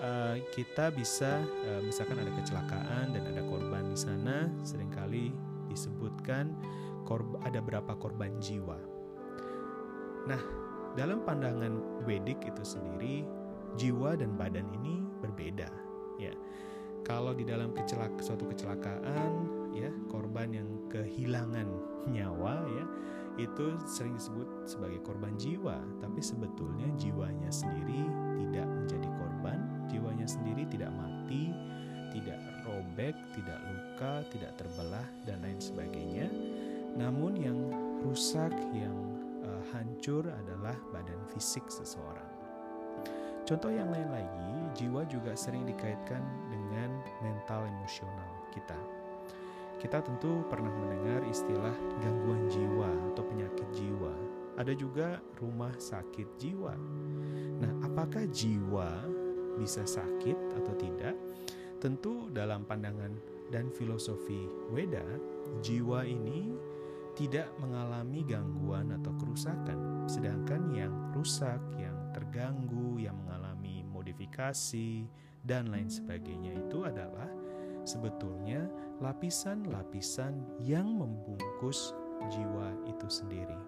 uh, 0.00 0.36
kita 0.56 0.88
bisa 0.92 1.40
uh, 1.40 1.80
misalkan 1.84 2.16
ada 2.16 2.32
kecelakaan 2.32 3.12
dan 3.12 3.22
ada 3.28 3.44
korban 3.44 3.92
di 3.92 3.98
sana, 4.00 4.48
sering 4.64 4.88
kali 4.88 5.32
disebutkan 5.68 6.52
korb 7.04 7.40
ada 7.44 7.60
berapa 7.60 7.92
korban 7.96 8.36
jiwa. 8.40 8.76
Nah, 10.22 10.61
dalam 10.94 11.24
pandangan 11.24 12.04
Wedik 12.04 12.42
itu 12.44 12.62
sendiri, 12.64 13.24
jiwa 13.80 14.16
dan 14.18 14.36
badan 14.36 14.68
ini 14.82 15.00
berbeda 15.24 15.68
ya. 16.20 16.34
Kalau 17.02 17.34
di 17.34 17.42
dalam 17.42 17.74
kecelak 17.74 18.14
suatu 18.22 18.46
kecelakaan 18.46 19.32
ya 19.74 19.90
korban 20.06 20.54
yang 20.54 20.68
kehilangan 20.86 21.66
nyawa 22.06 22.62
ya 22.68 22.84
itu 23.40 23.74
sering 23.88 24.12
disebut 24.12 24.68
sebagai 24.68 25.00
korban 25.00 25.32
jiwa, 25.40 25.80
tapi 26.04 26.20
sebetulnya 26.20 26.84
jiwanya 27.00 27.48
sendiri 27.48 28.04
tidak 28.36 28.68
menjadi 28.68 29.08
korban, 29.16 29.58
jiwanya 29.88 30.28
sendiri 30.28 30.68
tidak 30.68 30.92
mati, 30.92 31.48
tidak 32.12 32.36
robek, 32.68 33.16
tidak 33.32 33.58
luka, 33.64 34.20
tidak 34.28 34.52
terbelah 34.60 35.06
dan 35.24 35.40
lain 35.40 35.56
sebagainya. 35.56 36.28
Namun 36.92 37.32
yang 37.40 37.56
rusak, 38.04 38.52
yang 38.76 39.11
hancur 39.72 40.28
adalah 40.28 40.76
badan 40.92 41.18
fisik 41.32 41.64
seseorang. 41.72 42.28
Contoh 43.42 43.72
yang 43.74 43.90
lain 43.90 44.06
lagi, 44.12 44.52
jiwa 44.78 45.02
juga 45.10 45.34
sering 45.34 45.66
dikaitkan 45.66 46.22
dengan 46.46 47.02
mental 47.24 47.66
emosional 47.66 48.30
kita. 48.54 48.78
Kita 49.82 49.98
tentu 49.98 50.46
pernah 50.46 50.70
mendengar 50.70 51.26
istilah 51.26 51.74
gangguan 51.98 52.46
jiwa 52.46 52.86
atau 53.10 53.26
penyakit 53.26 53.66
jiwa. 53.74 54.14
Ada 54.54 54.78
juga 54.78 55.18
rumah 55.42 55.74
sakit 55.74 56.38
jiwa. 56.38 56.70
Nah, 57.58 57.72
apakah 57.82 58.30
jiwa 58.30 59.02
bisa 59.58 59.82
sakit 59.82 60.38
atau 60.62 60.74
tidak? 60.78 61.18
Tentu 61.82 62.30
dalam 62.30 62.62
pandangan 62.62 63.10
dan 63.50 63.74
filosofi 63.74 64.46
Weda, 64.70 65.02
jiwa 65.66 66.06
ini 66.06 66.54
tidak 67.12 67.48
mengalami 67.60 68.24
gangguan 68.24 68.92
atau 68.96 69.12
kerusakan, 69.20 70.08
sedangkan 70.08 70.72
yang 70.72 70.94
rusak, 71.12 71.60
yang 71.76 71.94
terganggu, 72.16 72.96
yang 72.96 73.16
mengalami 73.24 73.84
modifikasi, 73.84 75.04
dan 75.44 75.68
lain 75.68 75.90
sebagainya 75.90 76.54
itu 76.56 76.86
adalah 76.86 77.28
sebetulnya 77.82 78.64
lapisan-lapisan 79.02 80.62
yang 80.62 80.86
membungkus 80.86 81.92
jiwa 82.30 82.70
itu 82.86 83.08
sendiri. 83.10 83.58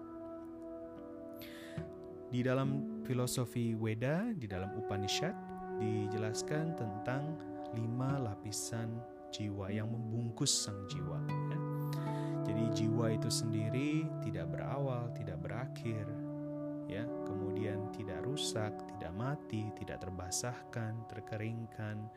Di 2.31 2.41
dalam 2.41 2.99
filosofi 3.05 3.77
Weda, 3.77 4.33
di 4.33 4.47
dalam 4.49 4.73
Upanishad, 4.75 5.35
dijelaskan 5.77 6.73
tentang 6.79 7.35
lima 7.75 8.17
lapisan 8.23 8.95
jiwa 9.35 9.67
yang 9.67 9.91
membungkus 9.91 10.51
sang 10.51 10.79
jiwa. 10.87 11.19
Ya. 11.27 11.59
Jiwa 12.75 13.15
itu 13.15 13.31
sendiri 13.31 14.03
tidak 14.19 14.51
berawal, 14.51 15.07
tidak 15.15 15.39
berakhir, 15.39 16.03
ya. 16.91 17.07
Kemudian 17.23 17.87
tidak 17.95 18.27
rusak, 18.27 18.75
tidak 18.91 19.15
mati, 19.15 19.71
tidak 19.79 20.03
terbasahkan, 20.03 21.07
terkeringkan, 21.07 22.11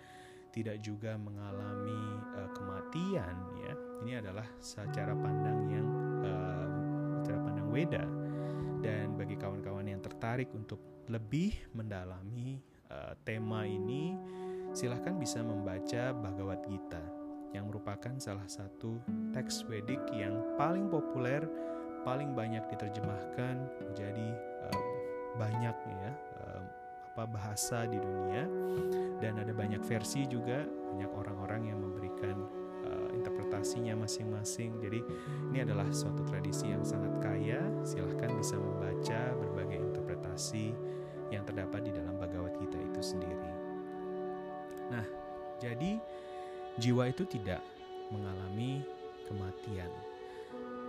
tidak 0.50 0.82
juga 0.82 1.14
mengalami 1.14 2.02
uh, 2.34 2.50
kematian 2.50 3.36
ya. 3.62 3.74
Ini 4.02 4.12
adalah 4.18 4.46
secara 4.58 5.14
pandang 5.14 5.58
yang 5.70 5.88
uh, 6.26 6.66
cara 7.22 7.38
pandang 7.38 7.68
Weda 7.70 8.04
dan 8.82 9.14
bagi 9.18 9.38
kawan-kawan 9.38 9.86
yang 9.86 10.02
tertarik 10.02 10.50
untuk 10.54 11.06
lebih 11.06 11.54
mendalami 11.74 12.58
uh, 12.90 13.14
tema 13.22 13.62
ini 13.66 14.14
silahkan 14.74 15.16
bisa 15.16 15.40
membaca 15.40 16.12
Bhagavad 16.14 16.62
Gita 16.68 17.17
yang 17.56 17.68
merupakan 17.68 18.12
salah 18.20 18.46
satu 18.46 19.00
teks 19.32 19.64
Wedik 19.68 20.00
yang 20.12 20.36
paling 20.60 20.88
populer 20.92 21.44
paling 22.06 22.32
banyak 22.32 22.62
diterjemahkan 22.72 23.56
menjadi 23.84 24.28
uh, 24.70 24.84
banyak 25.36 25.76
ya 25.76 26.12
uh, 26.44 26.62
beberapa 27.18 27.34
bahasa 27.34 27.82
di 27.90 27.98
dunia. 27.98 28.46
Dan 29.18 29.42
ada 29.42 29.50
banyak 29.50 29.82
versi 29.82 30.22
juga 30.30 30.62
banyak 30.62 31.10
orang-orang 31.10 31.66
yang 31.66 31.82
memberikan 31.82 32.46
uh, 32.86 33.10
interpretasinya 33.10 33.98
masing-masing. 34.06 34.78
Jadi 34.78 35.02
ini 35.50 35.58
adalah 35.66 35.90
suatu 35.90 36.22
tradisi 36.22 36.70
yang 36.70 36.86
sangat 36.86 37.18
kaya. 37.18 37.58
Silahkan 37.82 38.30
bisa 38.38 38.54
membaca 38.54 39.34
berbagai 39.34 39.82
interpretasi 39.82 40.70
yang 41.34 41.42
terdapat 41.42 41.90
di 41.90 41.92
dalam 41.92 42.14
Bhagavad 42.22 42.54
Gita 42.62 42.78
itu 42.78 43.02
sendiri. 43.02 43.50
Nah 44.94 45.06
jadi 45.58 45.98
jiwa 46.78 47.10
itu 47.10 47.26
tidak 47.26 47.62
mengalami 48.08 48.80
kematian 49.28 49.90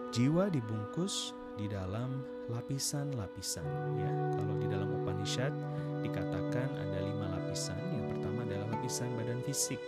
jiwa 0.10 0.47
dibungkus 0.49 1.38
di 1.60 1.67
dalam 1.67 2.23
lapisan-lapisan 2.49 3.67
ya 3.99 4.12
kalau 4.39 4.56
di 4.58 4.67
dalam 4.71 4.89
Upanishad 5.04 5.52
dikatakan 6.02 6.69
ada 6.80 6.99
lima 7.04 7.28
lapisan. 7.36 7.80
Yang 7.91 8.06
pertama 8.15 8.39
adalah 8.47 8.67
lapisan 8.78 9.10
badan 9.19 9.39
fisik. 9.43 9.82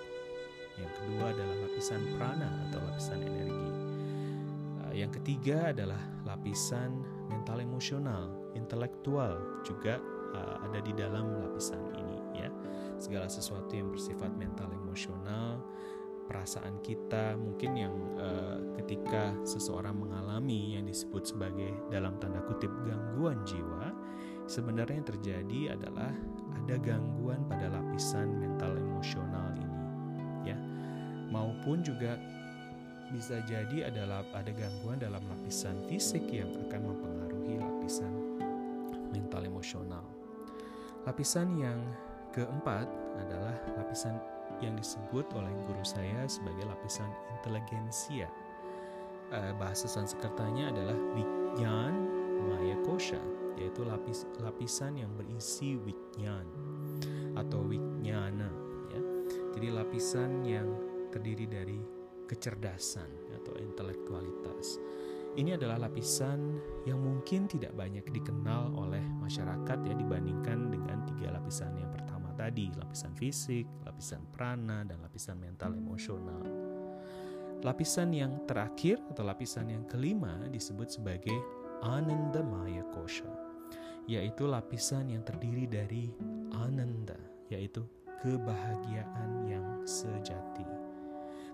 Yang 0.80 0.92
kedua 0.98 1.26
adalah 1.32 1.56
lapisan 1.68 2.02
prana 2.18 2.50
atau 2.68 2.80
lapisan 2.84 3.20
energi. 3.22 3.70
Eh, 4.88 4.94
yang 5.04 5.12
ketiga 5.14 5.72
adalah 5.72 6.02
lapisan 6.26 7.06
mental 7.32 7.64
emosional, 7.64 8.24
intelektual 8.58 9.40
juga 9.64 10.00
eh, 10.36 10.56
ada 10.66 10.80
di 10.84 10.92
dalam 10.96 11.32
lapisan 11.48 11.80
ini 11.96 12.18
ya. 12.44 12.50
Segala 13.02 13.26
sesuatu 13.26 13.72
yang 13.74 13.90
bersifat 13.90 14.30
mental 14.38 14.70
emosional, 14.70 14.81
perasaan 16.32 16.80
kita 16.80 17.36
mungkin 17.36 17.72
yang 17.76 17.96
uh, 18.16 18.60
ketika 18.80 19.36
seseorang 19.44 20.00
mengalami 20.00 20.80
yang 20.80 20.88
disebut 20.88 21.28
sebagai 21.28 21.76
dalam 21.92 22.16
tanda 22.24 22.40
kutip 22.48 22.72
gangguan 22.88 23.36
jiwa 23.44 23.92
sebenarnya 24.48 25.04
yang 25.04 25.10
terjadi 25.12 25.60
adalah 25.76 26.12
ada 26.56 26.76
gangguan 26.80 27.44
pada 27.52 27.68
lapisan 27.68 28.32
mental 28.40 28.80
emosional 28.80 29.52
ini 29.60 29.82
ya. 30.52 30.58
Maupun 31.32 31.84
juga 31.84 32.16
bisa 33.12 33.44
jadi 33.44 33.92
adalah 33.92 34.24
ada 34.32 34.52
gangguan 34.56 35.04
dalam 35.04 35.20
lapisan 35.28 35.84
fisik 35.92 36.24
yang 36.32 36.48
akan 36.68 36.96
mempengaruhi 36.96 37.60
lapisan 37.60 38.12
mental 39.12 39.44
emosional. 39.44 40.04
Lapisan 41.04 41.60
yang 41.60 41.80
keempat 42.32 42.88
adalah 43.20 43.56
lapisan 43.76 44.16
yang 44.62 44.78
disebut 44.78 45.26
oleh 45.36 45.52
guru 45.68 45.84
saya 45.84 46.26
sebagai 46.30 46.66
lapisan 46.70 47.10
inteligensia. 47.38 48.30
Uh, 49.32 49.56
bahasa 49.56 49.88
Sanskertanya 49.88 50.76
adalah 50.76 50.98
Vijnan 51.16 51.94
Maya 52.48 52.78
Kosha, 52.84 53.22
yaitu 53.56 53.86
lapis 53.86 54.26
lapisan 54.42 54.98
yang 54.98 55.12
berisi 55.18 55.78
Vijnan 55.78 56.46
atau 57.38 57.64
Vijnana. 57.66 58.50
Ya. 58.92 59.02
Jadi 59.56 59.68
lapisan 59.72 60.44
yang 60.44 60.68
terdiri 61.12 61.46
dari 61.48 61.80
kecerdasan 62.28 63.08
atau 63.36 63.54
intelektualitas. 63.60 64.80
Ini 65.32 65.56
adalah 65.56 65.88
lapisan 65.88 66.60
yang 66.84 67.00
mungkin 67.00 67.48
tidak 67.48 67.72
banyak 67.72 68.04
dikenal 68.04 68.76
oleh 68.76 69.04
masyarakat 69.24 69.80
ya 69.88 69.96
dibandingkan 69.96 70.68
dengan 70.68 71.08
tiga 71.08 71.40
lapisan 71.40 71.72
yang 71.80 71.88
pertama 71.88 72.21
tadi, 72.42 72.74
lapisan 72.74 73.14
fisik, 73.14 73.70
lapisan 73.86 74.26
prana, 74.34 74.82
dan 74.82 74.98
lapisan 75.06 75.38
mental 75.38 75.78
emosional. 75.78 76.42
Lapisan 77.62 78.10
yang 78.10 78.42
terakhir 78.50 78.98
atau 79.14 79.22
lapisan 79.22 79.70
yang 79.70 79.86
kelima 79.86 80.34
disebut 80.50 80.90
sebagai 80.90 81.38
Ananda 81.86 82.42
Maya 82.42 82.82
Kosha, 82.90 83.30
yaitu 84.10 84.50
lapisan 84.50 85.14
yang 85.14 85.22
terdiri 85.22 85.70
dari 85.70 86.10
Ananda, 86.58 87.18
yaitu 87.54 87.86
kebahagiaan 88.26 89.46
yang 89.46 89.86
sejati. 89.86 90.66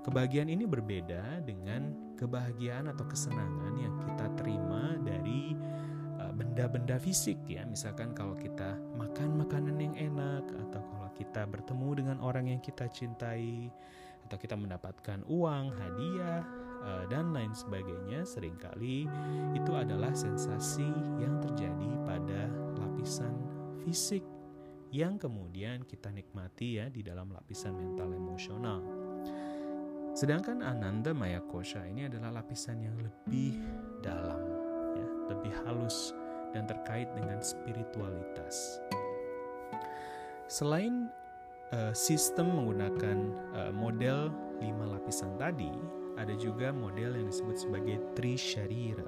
Kebahagiaan 0.08 0.48
ini 0.48 0.64
berbeda 0.64 1.44
dengan 1.44 2.16
kebahagiaan 2.16 2.88
atau 2.88 3.04
kesenangan 3.04 3.76
yang 3.76 3.92
kita 4.08 4.32
terima 4.40 4.96
dari 5.04 5.52
benda-benda 6.38 7.02
fisik 7.02 7.42
ya 7.50 7.66
misalkan 7.66 8.14
kalau 8.14 8.38
kita 8.38 8.78
makan 8.94 9.42
makanan 9.42 9.82
yang 9.82 9.96
enak 9.98 10.46
atau 10.70 10.82
kalau 10.86 11.10
kita 11.18 11.50
bertemu 11.50 11.90
dengan 11.98 12.18
orang 12.22 12.54
yang 12.54 12.62
kita 12.62 12.86
cintai 12.94 13.74
atau 14.30 14.38
kita 14.38 14.54
mendapatkan 14.54 15.26
uang 15.26 15.74
hadiah 15.74 16.46
eh, 16.86 17.04
dan 17.10 17.34
lain 17.34 17.52
sebagainya 17.58 18.22
sering 18.22 18.54
kali 18.62 19.10
itu 19.58 19.72
adalah 19.74 20.14
sensasi 20.14 20.88
yang 21.18 21.42
terjadi 21.42 21.90
pada 22.06 22.46
lapisan 22.78 23.34
fisik 23.82 24.22
yang 24.92 25.20
kemudian 25.20 25.84
kita 25.84 26.08
nikmati 26.14 26.80
ya 26.80 26.88
di 26.88 27.04
dalam 27.04 27.32
lapisan 27.32 27.76
mental 27.76 28.08
emosional. 28.16 28.80
Sedangkan 30.18 30.66
Ananda 30.66 31.14
Maya 31.14 31.44
Kosha 31.46 31.86
ini 31.86 32.10
adalah 32.10 32.42
lapisan 32.42 32.82
yang 32.82 32.98
lebih 32.98 33.62
dalam, 34.02 34.42
ya, 34.98 35.08
lebih 35.30 35.54
halus, 35.62 36.16
dan 36.56 36.68
terkait 36.68 37.10
dengan 37.16 37.40
spiritualitas. 37.44 38.80
Selain 40.48 41.12
uh, 41.76 41.92
sistem 41.92 42.56
menggunakan 42.56 43.18
uh, 43.56 43.72
model 43.76 44.32
lima 44.64 44.96
lapisan 44.96 45.36
tadi, 45.36 45.70
ada 46.16 46.34
juga 46.34 46.72
model 46.74 47.20
yang 47.20 47.28
disebut 47.30 47.58
sebagai 47.68 47.98
Trisharira, 48.16 49.06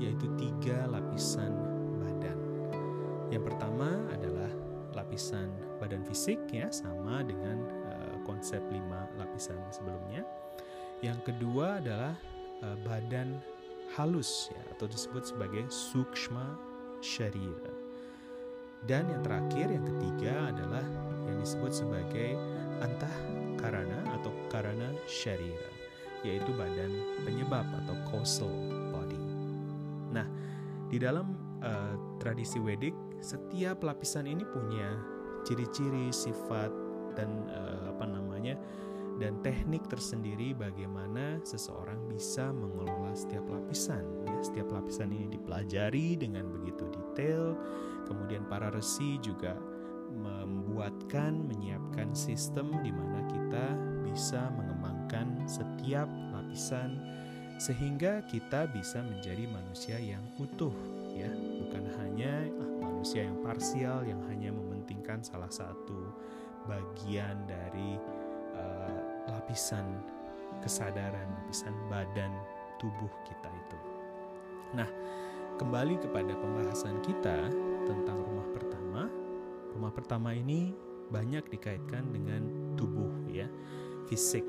yaitu 0.00 0.26
tiga 0.40 0.88
lapisan 0.90 1.54
badan. 2.00 2.38
Yang 3.30 3.52
pertama 3.52 4.00
adalah 4.10 4.50
lapisan 4.96 5.52
badan 5.78 6.02
fisik 6.08 6.40
ya, 6.50 6.72
sama 6.72 7.20
dengan 7.22 7.62
uh, 7.86 8.16
konsep 8.24 8.64
lima 8.72 9.06
lapisan 9.20 9.60
sebelumnya. 9.70 10.24
Yang 11.04 11.30
kedua 11.30 11.78
adalah 11.78 12.14
uh, 12.64 12.76
badan 12.82 13.38
halus 13.96 14.48
ya 14.52 14.62
atau 14.76 14.88
disebut 14.88 15.22
sebagai 15.34 15.64
sukshma 15.68 16.56
sharira. 17.04 17.72
Dan 18.82 19.06
yang 19.06 19.22
terakhir 19.22 19.70
yang 19.70 19.86
ketiga 19.86 20.50
adalah 20.50 20.82
yang 21.30 21.38
disebut 21.38 21.70
sebagai 21.70 22.34
antah 22.82 23.14
karana 23.60 24.02
atau 24.18 24.34
karana 24.50 24.90
sharira 25.06 25.70
yaitu 26.22 26.50
badan 26.54 26.90
penyebab 27.26 27.66
atau 27.82 27.94
causal 28.06 28.50
body. 28.94 29.18
Nah, 30.14 30.26
di 30.86 30.98
dalam 31.02 31.34
uh, 31.62 31.94
tradisi 32.22 32.62
Wedik 32.62 32.94
setiap 33.18 33.82
lapisan 33.82 34.30
ini 34.30 34.46
punya 34.46 34.98
ciri-ciri, 35.42 36.14
sifat 36.14 36.70
dan 37.18 37.28
uh, 37.50 37.90
apa 37.90 38.06
namanya 38.06 38.54
dan 39.22 39.38
teknik 39.46 39.86
tersendiri 39.86 40.50
bagaimana 40.50 41.38
seseorang 41.46 42.10
bisa 42.10 42.50
mengelola 42.50 43.14
setiap 43.14 43.46
lapisan. 43.46 44.02
Ya, 44.26 44.34
setiap 44.42 44.74
lapisan 44.74 45.14
ini 45.14 45.30
dipelajari 45.38 46.18
dengan 46.18 46.50
begitu 46.50 46.90
detail. 46.90 47.54
Kemudian 48.10 48.42
para 48.50 48.74
resi 48.74 49.22
juga 49.22 49.54
membuatkan, 50.10 51.38
menyiapkan 51.38 52.10
sistem 52.18 52.74
di 52.82 52.90
mana 52.90 53.22
kita 53.30 53.66
bisa 54.02 54.50
mengembangkan 54.58 55.46
setiap 55.46 56.10
lapisan 56.34 56.98
sehingga 57.62 58.26
kita 58.26 58.66
bisa 58.74 59.06
menjadi 59.06 59.46
manusia 59.46 59.96
yang 60.02 60.26
utuh 60.42 60.74
ya, 61.14 61.30
bukan 61.62 61.86
hanya 62.02 62.50
manusia 62.82 63.22
yang 63.22 63.38
parsial 63.38 64.02
yang 64.02 64.18
hanya 64.26 64.50
mementingkan 64.50 65.22
salah 65.22 65.48
satu 65.48 66.10
bagian 66.66 67.38
dari 67.46 67.98
lapisan 69.30 70.02
kesadaran, 70.62 71.26
lapisan 71.42 71.74
badan 71.90 72.32
tubuh 72.78 73.10
kita 73.26 73.50
itu. 73.50 73.78
Nah, 74.74 74.88
kembali 75.58 76.00
kepada 76.00 76.32
pembahasan 76.34 76.98
kita 77.04 77.50
tentang 77.86 78.18
rumah 78.22 78.48
pertama. 78.54 79.02
Rumah 79.72 79.92
pertama 79.92 80.30
ini 80.34 80.74
banyak 81.12 81.44
dikaitkan 81.52 82.08
dengan 82.10 82.42
tubuh 82.74 83.12
ya, 83.28 83.46
fisik. 84.08 84.44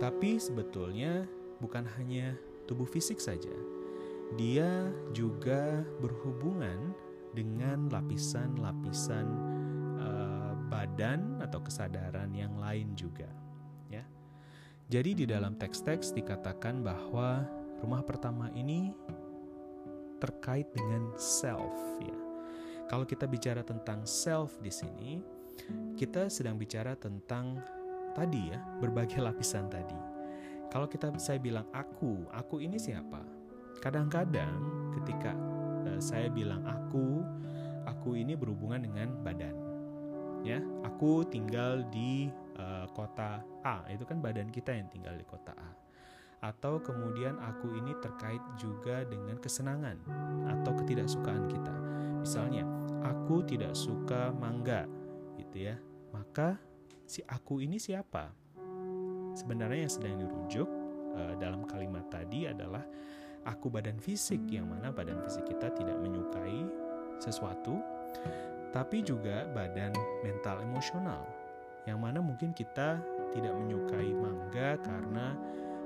Tapi 0.00 0.40
sebetulnya 0.40 1.28
bukan 1.60 1.84
hanya 2.00 2.32
tubuh 2.64 2.88
fisik 2.88 3.20
saja. 3.20 3.52
Dia 4.38 4.88
juga 5.10 5.82
berhubungan 5.98 6.94
dengan 7.34 7.90
lapisan-lapisan 7.90 9.26
badan 10.90 11.38
atau 11.38 11.62
kesadaran 11.62 12.34
yang 12.34 12.58
lain 12.58 12.98
juga, 12.98 13.30
ya. 13.86 14.02
Jadi 14.90 15.22
di 15.22 15.24
dalam 15.30 15.54
teks-teks 15.54 16.10
dikatakan 16.10 16.82
bahwa 16.82 17.46
rumah 17.78 18.02
pertama 18.02 18.50
ini 18.58 18.90
terkait 20.18 20.66
dengan 20.74 21.14
self, 21.14 21.78
ya. 22.02 22.18
Kalau 22.90 23.06
kita 23.06 23.30
bicara 23.30 23.62
tentang 23.62 24.02
self 24.02 24.58
di 24.58 24.74
sini, 24.74 25.22
kita 25.94 26.26
sedang 26.26 26.58
bicara 26.58 26.98
tentang 26.98 27.62
tadi 28.18 28.50
ya, 28.50 28.58
berbagai 28.82 29.22
lapisan 29.30 29.70
tadi. 29.70 29.94
Kalau 30.74 30.90
kita 30.90 31.14
saya 31.22 31.38
bilang 31.38 31.70
aku, 31.70 32.26
aku 32.34 32.58
ini 32.58 32.82
siapa? 32.82 33.22
Kadang-kadang 33.78 34.58
ketika 34.98 35.38
uh, 35.86 36.02
saya 36.02 36.26
bilang 36.30 36.66
aku, 36.66 37.22
aku 37.86 38.18
ini 38.18 38.34
berhubungan 38.34 38.82
dengan 38.82 39.14
badan. 39.22 39.59
Ya, 40.40 40.58
aku 40.86 41.22
tinggal 41.28 41.84
di 41.92 42.32
uh, 42.56 42.88
kota 42.96 43.44
A, 43.60 43.84
itu 43.92 44.08
kan 44.08 44.24
badan 44.24 44.48
kita 44.48 44.72
yang 44.72 44.88
tinggal 44.88 45.12
di 45.12 45.24
kota 45.28 45.52
A. 45.52 45.70
Atau 46.40 46.80
kemudian 46.80 47.36
aku 47.36 47.76
ini 47.76 47.92
terkait 48.00 48.40
juga 48.56 49.04
dengan 49.04 49.36
kesenangan 49.36 50.00
atau 50.48 50.72
ketidaksukaan 50.80 51.44
kita. 51.52 51.74
Misalnya, 52.24 52.64
aku 53.04 53.44
tidak 53.44 53.76
suka 53.76 54.32
mangga 54.32 54.88
gitu 55.36 55.68
ya. 55.68 55.76
Maka 56.16 56.56
si 57.04 57.20
aku 57.28 57.60
ini 57.60 57.76
siapa? 57.76 58.32
Sebenarnya 59.36 59.84
yang 59.84 59.92
sedang 59.92 60.16
dirujuk 60.24 60.68
uh, 61.16 61.34
dalam 61.36 61.68
kalimat 61.68 62.08
tadi 62.08 62.48
adalah 62.48 62.82
aku 63.44 63.72
badan 63.72 64.00
fisik 64.00 64.40
yang 64.48 64.68
mana 64.68 64.92
badan 64.92 65.20
fisik 65.24 65.48
kita 65.48 65.72
tidak 65.72 65.96
menyukai 66.00 66.64
sesuatu 67.20 67.80
tapi 68.70 69.02
juga 69.02 69.46
badan 69.50 69.90
mental 70.22 70.62
emosional 70.62 71.26
yang 71.88 71.98
mana 71.98 72.22
mungkin 72.22 72.54
kita 72.54 73.02
tidak 73.34 73.54
menyukai 73.54 74.10
mangga 74.14 74.78
karena 74.82 75.34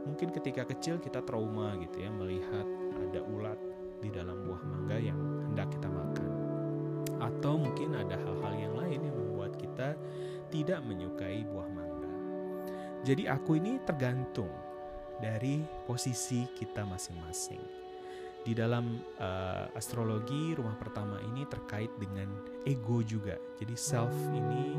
mungkin 0.05 0.29
ketika 0.33 0.69
kecil 0.69 1.01
kita 1.01 1.25
trauma 1.25 1.77
gitu 1.81 2.05
ya 2.05 2.11
melihat 2.13 2.67
ada 3.01 3.21
ulat 3.25 3.57
di 4.05 4.13
dalam 4.13 4.45
buah 4.45 4.63
mangga 4.65 4.97
yang 5.01 5.17
hendak 5.49 5.73
kita 5.73 5.89
makan 5.89 6.31
atau 7.25 7.57
mungkin 7.57 7.97
ada 7.97 8.21
hal-hal 8.21 8.55
yang 8.59 8.75
lain 8.77 9.01
yang 9.01 9.17
membuat 9.17 9.57
kita 9.57 9.97
tidak 10.53 10.85
menyukai 10.85 11.47
buah 11.49 11.69
mangga. 11.73 12.13
Jadi 13.05 13.29
aku 13.29 13.57
ini 13.57 13.81
tergantung 13.85 14.51
dari 15.21 15.65
posisi 15.89 16.45
kita 16.53 16.85
masing-masing. 16.85 17.84
Di 18.45 18.53
dalam 18.53 19.01
uh, 19.25 19.73
astrologi 19.73 20.53
rumah 20.53 20.77
pertama 20.77 21.17
ini 21.33 21.49
terkait 21.49 21.89
dengan 21.97 22.29
ego 22.69 23.01
juga. 23.01 23.41
Jadi 23.57 23.73
self 23.73 24.13
ini 24.37 24.77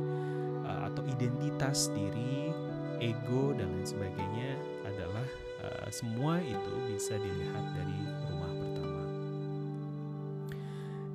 uh, 0.61 0.85
atau 0.85 1.01
identitas 1.09 1.89
diri, 1.89 2.53
ego 3.01 3.57
dan 3.57 3.73
lain 3.73 3.89
sebagainya 3.89 4.53
adalah 4.85 5.25
uh, 5.65 5.89
semua 5.89 6.37
itu 6.45 6.73
bisa 6.93 7.17
dilihat 7.17 7.65
dari 7.73 7.99
rumah 8.29 8.53
pertama. 8.53 9.03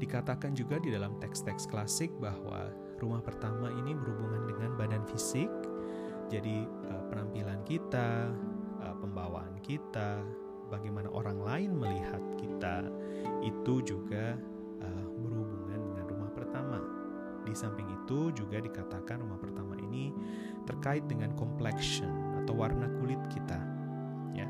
Dikatakan 0.03 0.51
juga 0.59 0.83
di 0.83 0.91
dalam 0.91 1.23
teks-teks 1.23 1.71
klasik 1.71 2.11
bahwa 2.19 2.67
rumah 2.99 3.23
pertama 3.23 3.71
ini 3.79 3.95
berhubungan 3.95 4.51
dengan 4.51 4.71
badan 4.75 5.07
fisik. 5.07 5.47
Jadi 6.27 6.67
uh, 6.67 7.03
penampilan 7.15 7.63
kita, 7.63 8.27
uh, 8.83 8.95
pembawaan 8.99 9.55
kita, 9.63 10.19
bagaimana 10.71 11.11
orang 11.11 11.43
lain 11.43 11.71
melihat 11.77 12.23
kita, 12.39 12.87
itu 13.43 13.83
juga 13.83 14.39
uh, 14.81 15.07
berhubungan 15.19 15.81
dengan 15.91 16.05
rumah 16.07 16.31
pertama. 16.33 16.79
Di 17.45 17.53
samping 17.53 17.91
itu 17.91 18.31
juga 18.33 18.63
dikatakan 18.63 19.21
rumah 19.21 19.41
pertama 19.43 19.75
ini 19.83 20.15
terkait 20.65 21.05
dengan 21.11 21.35
complexion 21.35 22.39
atau 22.41 22.55
warna 22.55 22.87
kulit 23.03 23.21
kita. 23.29 23.59
Ya, 24.33 24.47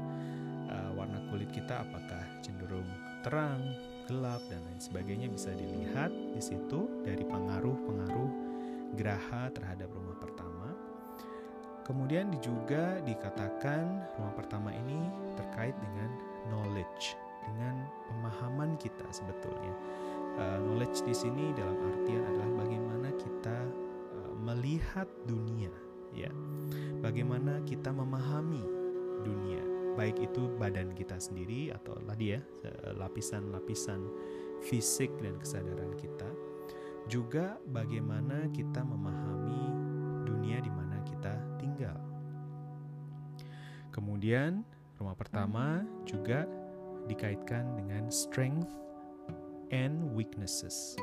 uh, 0.69 0.93
warna 0.95 1.25
kulit 1.33 1.49
kita 1.51 1.81
apakah 1.81 2.23
cenderung 2.45 2.87
terang, 3.25 3.61
gelap 4.09 4.41
dan 4.49 4.61
lain 4.65 4.81
sebagainya 4.81 5.29
bisa 5.29 5.53
dilihat 5.53 6.13
di 6.13 6.43
situ 6.43 7.05
dari 7.05 7.25
pengaruh-pengaruh 7.25 8.33
geraha 8.99 9.53
terhadap 9.55 9.87
rumah 9.95 10.19
pertama 10.19 10.60
Kemudian 11.91 12.31
juga 12.39 13.03
dikatakan 13.03 13.83
rumah 14.15 14.35
pertama 14.39 14.71
ini 14.71 15.11
terkait 15.35 15.75
dengan 15.83 16.11
knowledge, 16.47 17.19
dengan 17.43 17.83
pemahaman 18.07 18.79
kita 18.79 19.03
sebetulnya. 19.11 19.75
Uh, 20.39 20.63
knowledge 20.63 21.03
di 21.03 21.11
sini 21.11 21.51
dalam 21.59 21.75
artian 21.83 22.23
adalah 22.31 22.63
bagaimana 22.63 23.11
kita 23.19 23.59
uh, 24.15 24.33
melihat 24.39 25.11
dunia, 25.27 25.75
ya. 26.15 26.31
Bagaimana 27.03 27.59
kita 27.67 27.91
memahami 27.91 28.63
dunia, 29.27 29.63
baik 29.99 30.31
itu 30.31 30.47
badan 30.63 30.95
kita 30.95 31.19
sendiri 31.19 31.75
atau 31.75 31.99
tadi 32.07 32.39
ya 32.39 32.41
lapisan-lapisan 33.03 33.99
fisik 34.63 35.11
dan 35.19 35.35
kesadaran 35.43 35.91
kita. 35.99 36.31
Juga 37.11 37.59
bagaimana 37.67 38.47
kita 38.55 38.87
memahami 38.87 39.65
dunia 40.23 40.63
di 40.63 40.71
Kemudian, 43.91 44.63
rumah 44.99 45.15
pertama 45.19 45.83
juga 46.07 46.47
dikaitkan 47.11 47.79
dengan 47.79 48.07
strength 48.11 48.71
and 49.75 50.15
weaknesses. 50.15 50.95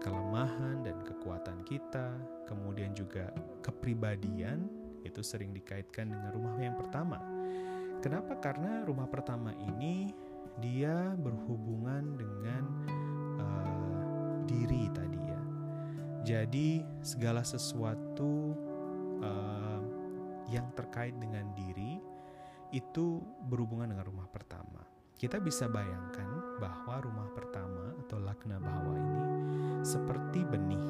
Kelemahan 0.00 0.84
dan 0.84 1.00
kekuatan 1.04 1.64
kita, 1.64 2.12
kemudian 2.44 2.92
juga 2.92 3.32
kepribadian 3.64 4.68
itu 5.04 5.20
sering 5.20 5.52
dikaitkan 5.52 6.12
dengan 6.12 6.30
rumah 6.32 6.56
yang 6.60 6.76
pertama. 6.76 7.20
Kenapa? 8.04 8.36
Karena 8.36 8.84
rumah 8.84 9.08
pertama 9.08 9.52
ini 9.56 10.12
dia 10.60 11.16
berhubungan 11.16 12.16
dengan 12.20 12.64
uh, 13.40 14.36
diri 14.44 14.92
tadi 14.92 15.20
ya. 15.24 15.42
Jadi 16.24 16.84
segala 17.00 17.40
sesuatu 17.40 18.52
uh, 19.24 19.80
yang 20.52 20.68
terkait 20.76 21.16
dengan 21.16 21.48
diri 21.56 21.93
itu 22.74 23.22
berhubungan 23.46 23.94
dengan 23.94 24.02
rumah 24.10 24.26
pertama. 24.26 24.82
Kita 25.14 25.38
bisa 25.38 25.70
bayangkan 25.70 26.58
bahwa 26.58 26.98
rumah 26.98 27.30
pertama 27.30 27.94
atau 28.02 28.18
lakna 28.18 28.58
bahwa 28.58 28.98
ini 28.98 29.22
seperti 29.86 30.42
benih. 30.42 30.82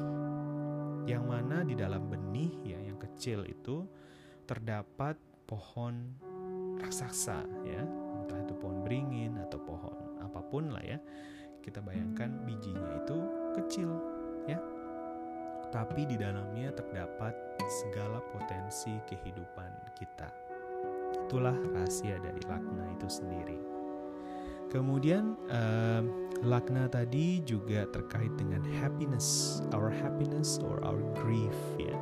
Yang 1.05 1.23
mana 1.29 1.61
di 1.61 1.77
dalam 1.77 2.09
benih 2.09 2.49
ya 2.65 2.81
yang 2.81 2.97
kecil 2.97 3.45
itu 3.45 3.85
terdapat 4.49 5.13
pohon 5.45 6.17
raksasa 6.81 7.45
ya. 7.69 7.85
Entah 8.25 8.41
itu 8.41 8.57
pohon 8.57 8.81
beringin 8.81 9.37
atau 9.45 9.61
pohon 9.61 10.17
apa 10.25 10.41
pun 10.41 10.73
lah 10.73 10.81
ya. 10.81 10.97
Kita 11.61 11.85
bayangkan 11.85 12.49
bijinya 12.49 13.05
itu 13.05 13.17
kecil 13.61 13.93
ya. 14.49 14.57
Tapi 15.69 16.09
di 16.09 16.17
dalamnya 16.17 16.73
terdapat 16.73 17.61
segala 17.85 18.17
potensi 18.33 18.97
kehidupan 19.05 19.93
kita 19.93 20.44
itulah 21.25 21.57
rahasia 21.73 22.21
dari 22.21 22.41
lakna 22.45 22.85
itu 22.93 23.09
sendiri. 23.09 23.57
Kemudian 24.69 25.33
uh, 25.49 26.03
lakna 26.45 26.85
tadi 26.85 27.41
juga 27.41 27.89
terkait 27.89 28.33
dengan 28.37 28.61
happiness 28.81 29.59
our 29.73 29.89
happiness 29.89 30.61
or 30.61 30.77
our 30.85 31.01
grief 31.17 31.57
ya. 31.81 31.95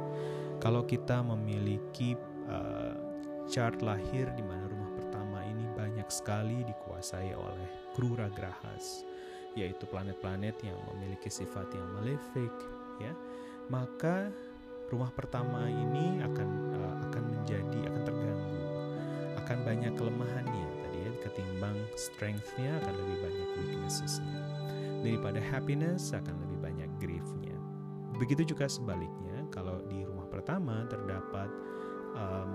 Kalau 0.59 0.83
kita 0.83 1.23
memiliki 1.23 2.15
uh, 2.51 2.95
chart 3.47 3.79
lahir 3.83 4.31
di 4.35 4.43
mana 4.43 4.67
rumah 4.67 4.91
pertama 4.95 5.43
ini 5.43 5.67
banyak 5.75 6.07
sekali 6.07 6.63
dikuasai 6.63 7.35
oleh 7.35 7.69
Krura 7.95 8.27
Grahas 8.31 9.03
yaitu 9.53 9.85
planet-planet 9.85 10.57
yang 10.65 10.79
memiliki 10.89 11.29
sifat 11.29 11.69
yang 11.77 11.87
malefic 11.93 12.53
ya. 12.97 13.13
Maka 13.69 14.33
rumah 14.89 15.13
pertama 15.13 15.69
ini 15.69 16.21
akan 16.25 16.49
uh, 16.73 16.95
akan 17.09 17.23
menjadi 17.37 17.79
akan 17.91 18.02
akan 19.53 19.69
banyak 19.69 19.93
kelemahannya 19.93 20.65
tadi 20.81 20.97
ya 21.05 21.11
ketimbang 21.21 21.77
strength-nya 21.93 22.73
akan 22.81 22.93
lebih 22.97 23.17
banyak 23.21 23.49
weaknesses-nya 23.61 24.41
daripada 25.05 25.37
happiness 25.37 26.09
akan 26.09 26.41
lebih 26.41 26.57
banyak 26.57 26.89
grief-nya 26.97 27.53
begitu 28.17 28.49
juga 28.49 28.65
sebaliknya 28.65 29.45
kalau 29.53 29.77
di 29.85 30.01
rumah 30.01 30.25
pertama 30.25 30.89
terdapat 30.89 31.53
um, 32.17 32.51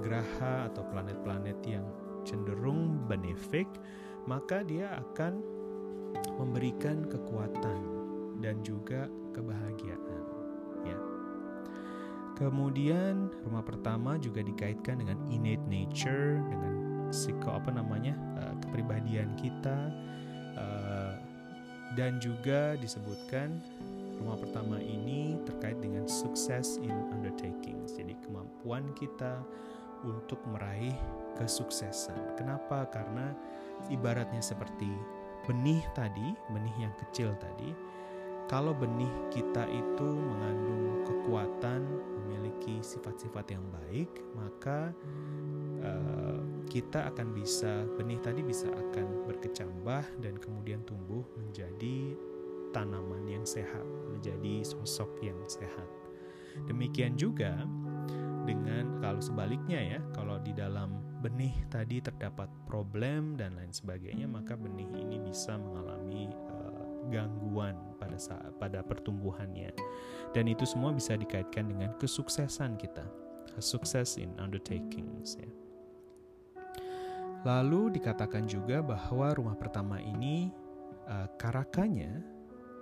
graha 0.00 0.72
atau 0.72 0.80
planet-planet 0.88 1.60
yang 1.68 1.84
cenderung 2.24 3.04
benefic 3.04 3.68
maka 4.24 4.64
dia 4.64 4.96
akan 4.96 5.44
memberikan 6.40 7.04
kekuatan 7.04 7.80
dan 8.40 8.64
juga 8.64 9.12
kebahagiaan. 9.36 10.29
Kemudian 12.40 13.28
rumah 13.44 13.60
pertama 13.60 14.16
juga 14.16 14.40
dikaitkan 14.40 15.04
dengan 15.04 15.20
innate 15.28 15.60
nature 15.68 16.40
dengan 16.48 16.72
psiko 17.12 17.52
apa 17.52 17.68
namanya 17.68 18.16
uh, 18.40 18.56
kepribadian 18.64 19.36
kita. 19.36 19.92
Uh, 20.56 21.14
dan 21.98 22.22
juga 22.22 22.78
disebutkan 22.80 23.60
rumah 24.22 24.38
pertama 24.38 24.78
ini 24.78 25.36
terkait 25.48 25.76
dengan 25.82 26.06
sukses 26.06 26.78
in 26.78 26.94
undertakings 27.10 27.98
jadi 27.98 28.14
kemampuan 28.22 28.86
kita 28.94 29.42
untuk 30.06 30.40
meraih 30.48 30.96
kesuksesan. 31.36 32.36
Kenapa? 32.36 32.88
Karena 32.88 33.36
ibaratnya 33.92 34.40
seperti 34.40 34.88
benih 35.44 35.82
tadi, 35.92 36.36
benih 36.52 36.88
yang 36.88 36.94
kecil 37.00 37.32
tadi, 37.36 37.72
kalau 38.48 38.72
benih 38.76 39.10
kita 39.32 39.64
itu 39.68 40.08
mengandung 40.08 41.04
kekuatan, 41.04 41.29
sifat-sifat 42.82 43.54
yang 43.54 43.64
baik, 43.70 44.10
maka 44.36 44.92
uh, 45.84 46.40
kita 46.68 47.08
akan 47.12 47.32
bisa 47.32 47.86
benih 47.96 48.20
tadi 48.20 48.44
bisa 48.44 48.68
akan 48.68 49.26
berkecambah 49.30 50.04
dan 50.20 50.34
kemudian 50.38 50.84
tumbuh 50.84 51.24
menjadi 51.38 52.14
tanaman 52.70 53.26
yang 53.26 53.42
sehat, 53.46 53.82
menjadi 54.10 54.62
sosok 54.62 55.10
yang 55.24 55.38
sehat. 55.46 55.88
Demikian 56.66 57.14
juga 57.14 57.54
dengan 58.44 58.98
kalau 58.98 59.22
sebaliknya 59.22 59.96
ya, 59.96 60.00
kalau 60.12 60.38
di 60.42 60.50
dalam 60.50 60.98
benih 61.20 61.52
tadi 61.68 62.00
terdapat 62.00 62.48
problem 62.64 63.36
dan 63.36 63.54
lain 63.56 63.70
sebagainya, 63.70 64.26
maka 64.26 64.56
benih 64.56 64.88
ini 64.96 65.20
bisa 65.20 65.56
mengalami 65.60 66.32
uh, 66.50 66.59
gangguan 67.10 67.76
pada 67.98 68.16
saat 68.16 68.54
pada 68.56 68.80
pertumbuhannya. 68.86 69.74
Dan 70.30 70.46
itu 70.46 70.62
semua 70.62 70.94
bisa 70.94 71.18
dikaitkan 71.18 71.66
dengan 71.66 71.90
kesuksesan 71.98 72.78
kita, 72.78 73.02
sukses 73.58 74.16
in 74.16 74.30
undertakings 74.38 75.34
ya. 75.36 75.50
Lalu 77.40 77.96
dikatakan 77.96 78.44
juga 78.44 78.84
bahwa 78.84 79.32
rumah 79.32 79.56
pertama 79.56 79.96
ini 79.96 80.52
uh, 81.08 81.24
karakanya, 81.40 82.20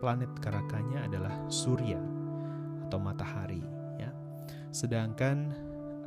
planet 0.03 0.31
karakanya 0.43 1.07
adalah 1.07 1.35
surya 1.47 2.03
atau 2.91 2.99
matahari 2.99 3.62
ya. 4.03 4.11
Sedangkan 4.75 5.55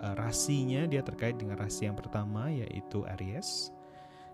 uh, 0.03 0.13
rasinya 0.19 0.83
dia 0.83 0.99
terkait 0.99 1.39
dengan 1.39 1.55
rasi 1.55 1.87
yang 1.87 1.95
pertama 1.95 2.51
yaitu 2.51 3.07
Aries. 3.17 3.71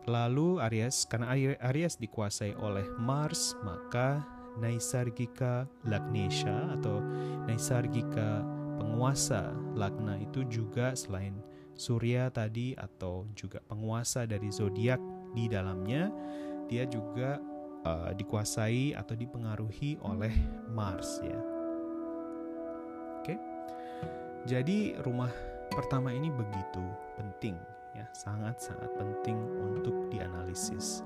Lalu 0.07 0.63
Aries 0.63 1.03
karena 1.03 1.35
Aries 1.67 1.99
dikuasai 1.99 2.55
oleh 2.63 2.87
Mars 2.95 3.59
maka 3.59 4.23
Naisargika 4.55 5.67
Lagnesha 5.83 6.71
atau 6.79 7.03
Naisargika 7.43 8.41
penguasa 8.79 9.51
Lagna 9.75 10.15
itu 10.15 10.47
juga 10.47 10.95
selain 10.95 11.35
Surya 11.77 12.31
tadi 12.33 12.73
atau 12.73 13.29
juga 13.37 13.61
penguasa 13.67 14.25
dari 14.25 14.49
zodiak 14.49 14.97
di 15.35 15.45
dalamnya 15.45 16.09
dia 16.65 16.87
juga 16.89 17.37
uh, 17.85 18.09
dikuasai 18.15 18.97
atau 18.97 19.13
dipengaruhi 19.13 20.01
oleh 20.01 20.33
Mars 20.73 21.21
ya. 21.21 21.39
Oke. 23.21 23.35
Jadi 24.47 24.95
rumah 25.03 25.29
pertama 25.69 26.15
ini 26.15 26.31
begitu 26.31 26.81
penting 27.19 27.76
ya, 27.97 28.05
sangat-sangat 28.13 28.93
penting 28.95 29.37
untuk 29.57 30.07
dianalisis. 30.13 31.01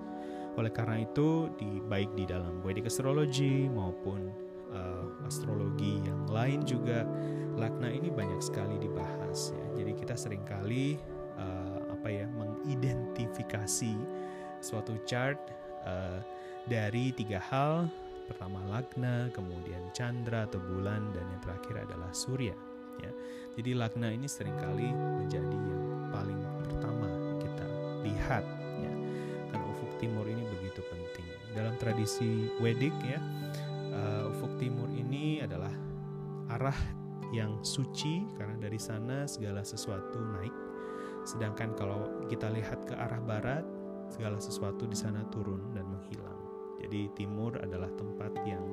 Oleh 0.59 0.69
karena 0.69 0.99
itu, 0.99 1.47
di 1.55 1.79
baik 1.79 2.11
di 2.19 2.27
dalam 2.27 2.59
Vedic 2.59 2.91
astrology 2.91 3.71
maupun 3.71 4.27
uh, 4.75 5.07
astrologi 5.23 6.03
yang 6.03 6.27
lain 6.27 6.67
juga 6.67 7.07
lakna 7.55 7.87
ini 7.91 8.11
banyak 8.11 8.43
sekali 8.43 8.75
dibahas 8.79 9.55
ya. 9.55 9.65
Jadi 9.79 9.91
kita 9.95 10.15
sering 10.19 10.43
kali 10.43 10.99
uh, 11.39 11.95
apa 11.95 12.07
ya 12.11 12.25
mengidentifikasi 12.27 13.95
suatu 14.59 14.95
chart 15.07 15.39
uh, 15.87 16.19
dari 16.67 17.15
tiga 17.15 17.39
hal. 17.39 17.87
Pertama 18.27 18.63
lagna, 18.71 19.27
kemudian 19.35 19.91
chandra 19.91 20.47
atau 20.47 20.59
bulan 20.59 21.03
dan 21.11 21.27
yang 21.27 21.41
terakhir 21.43 21.83
adalah 21.83 22.11
surya 22.15 22.55
ya. 23.03 23.11
Jadi 23.59 23.71
lakna 23.75 24.07
ini 24.11 24.27
sering 24.31 24.55
kali 24.55 24.89
menjadi 24.95 25.57
yang 25.57 25.83
paling 26.11 26.39
pertama 26.63 27.07
kita 27.43 27.67
lihat 28.07 28.43
ya. 28.79 28.93
Karena 29.51 29.65
ufuk 29.75 29.91
timur 29.99 30.23
ini 30.27 30.43
begitu 30.59 30.79
penting. 30.87 31.27
Dalam 31.51 31.75
tradisi 31.75 32.47
Wedik 32.63 32.95
ya, 33.03 33.19
uh, 33.91 34.31
ufuk 34.31 34.55
timur 34.55 34.87
ini 34.95 35.43
adalah 35.43 35.71
arah 36.51 36.79
yang 37.31 37.63
suci 37.63 38.27
karena 38.35 38.55
dari 38.59 38.79
sana 38.79 39.27
segala 39.27 39.63
sesuatu 39.63 40.19
naik. 40.19 40.55
Sedangkan 41.27 41.75
kalau 41.75 42.27
kita 42.31 42.51
lihat 42.51 42.87
ke 42.87 42.95
arah 42.95 43.19
barat, 43.19 43.63
segala 44.11 44.39
sesuatu 44.39 44.83
di 44.87 44.95
sana 44.95 45.23
turun 45.31 45.71
dan 45.71 45.87
menghilang. 45.87 46.39
Jadi 46.83 47.07
timur 47.15 47.55
adalah 47.59 47.87
tempat 47.95 48.35
yang 48.43 48.63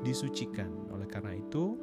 disucikan. 0.00 0.70
Oleh 0.94 1.10
karena 1.10 1.36
itu, 1.36 1.76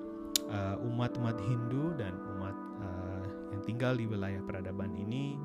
uh, 0.50 0.76
umat-umat 0.86 1.38
Hindu 1.44 1.96
dan 2.00 2.14
umat 2.38 2.56
uh, 2.82 3.26
yang 3.56 3.62
tinggal 3.66 3.94
di 3.96 4.06
wilayah 4.10 4.42
peradaban 4.44 4.92
ini 4.96 5.36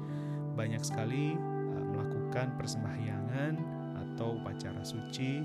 banyak 0.55 0.83
sekali 0.83 1.35
uh, 1.37 1.85
melakukan 1.95 2.55
persembahyangan 2.59 3.55
atau 3.97 4.37
upacara 4.37 4.83
suci 4.85 5.43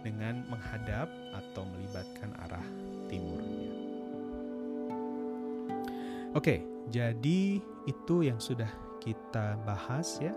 dengan 0.00 0.42
menghadap 0.48 1.12
atau 1.36 1.62
melibatkan 1.68 2.32
arah 2.48 2.66
timurnya. 3.06 3.70
Oke, 6.30 6.62
jadi 6.94 7.58
itu 7.90 8.16
yang 8.22 8.38
sudah 8.38 8.70
kita 9.02 9.58
bahas 9.66 10.22
ya. 10.22 10.30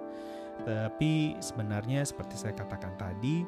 Tapi 0.65 1.37
sebenarnya 1.37 2.05
seperti 2.05 2.37
saya 2.37 2.53
katakan 2.57 2.97
tadi, 2.97 3.45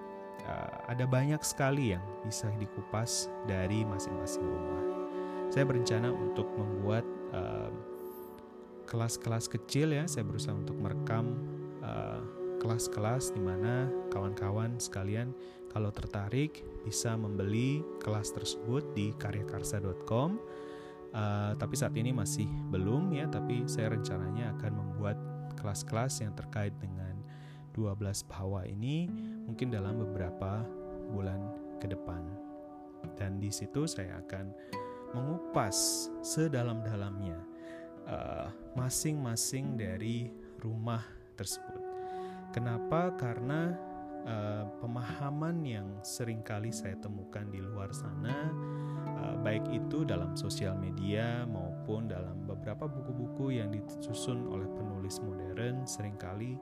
ada 0.86 1.06
banyak 1.10 1.41
sekali 1.41 1.98
yang 1.98 2.06
bisa 2.21 2.50
dikupas 2.62 3.28
dari 3.50 3.82
masing-masing 3.82 4.45
rumah. 4.45 4.84
Saya 5.50 5.65
berencana 5.65 6.13
untuk 6.13 6.50
membuat 6.54 7.06
kelas-kelas 8.86 9.45
uh, 9.50 9.52
kecil 9.58 9.93
ya. 9.93 10.06
Saya 10.06 10.26
berusaha 10.26 10.54
untuk 10.54 10.78
merekam 10.78 11.34
kelas-kelas 12.62 13.30
uh, 13.30 13.34
di 13.34 13.41
mana 13.41 13.89
kawan-kawan 14.13 14.78
sekalian 14.78 15.34
kalau 15.74 15.91
tertarik 15.91 16.63
bisa 16.88 17.17
membeli 17.19 17.84
kelas 18.00 18.32
tersebut 18.32 18.95
di 18.95 19.12
karyakarsa.com 19.17 20.39
uh, 21.15 21.52
tapi 21.58 21.76
saat 21.76 21.95
ini 21.95 22.12
masih 22.12 22.48
belum 22.69 23.15
ya. 23.15 23.26
Tapi 23.32 23.65
saya 23.65 23.95
rencananya 23.95 24.54
akan 24.60 24.71
membuat 24.76 25.17
kelas-kelas 25.56 26.21
yang 26.21 26.36
terkait 26.36 26.76
dengan 26.78 27.14
12 27.75 28.31
bahwa 28.31 28.63
ini 28.63 29.11
mungkin 29.43 29.69
dalam 29.69 29.99
beberapa 29.99 30.63
bulan 31.11 31.38
ke 31.83 31.91
depan 31.91 32.23
dan 33.19 33.38
di 33.38 33.53
situ 33.53 33.85
saya 33.85 34.17
akan 34.25 34.49
mengupas 35.13 36.09
sedalam-dalamnya 36.25 37.38
uh, 38.09 38.49
masing-masing 38.73 39.77
dari 39.77 40.27
rumah 40.59 41.05
tersebut. 41.38 41.79
Kenapa? 42.51 43.13
Karena 43.15 43.75
uh, 44.25 44.63
pemahaman 44.81 45.61
yang 45.63 45.88
sering 46.01 46.41
kali 46.41 46.73
saya 46.73 46.97
temukan 46.99 47.45
di 47.47 47.61
luar 47.61 47.91
sana, 47.95 48.51
uh, 49.21 49.35
baik 49.39 49.63
itu 49.71 50.03
dalam 50.03 50.33
sosial 50.33 50.75
media 50.75 51.45
maupun 51.47 52.09
dalam 52.09 52.43
beberapa 52.43 52.89
buku-buku 52.89 53.55
yang 53.55 53.71
disusun 53.71 54.47
oleh 54.51 54.67
penulis 54.73 55.21
modern, 55.23 55.85
sering 55.88 56.15
kali 56.17 56.57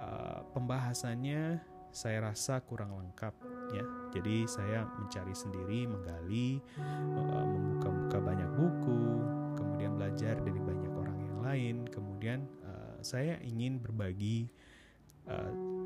uh, 0.00 0.40
pembahasannya 0.56 1.60
saya 1.90 2.18
rasa 2.22 2.62
kurang 2.64 2.96
lengkap 2.96 3.34
ya. 3.74 3.84
Jadi 4.10 4.46
saya 4.48 4.86
mencari 4.98 5.34
sendiri, 5.34 5.86
menggali, 5.86 6.58
uh, 6.80 7.44
membuka-buka 7.46 8.18
banyak 8.18 8.50
buku, 8.56 9.02
kemudian 9.54 9.94
belajar 9.94 10.34
dari 10.40 10.60
banyak 10.60 10.92
orang 10.96 11.18
yang 11.20 11.38
lain, 11.44 11.76
kemudian 11.92 12.48
uh, 12.66 12.96
saya 13.04 13.38
ingin 13.44 13.78
berbagi 13.78 14.50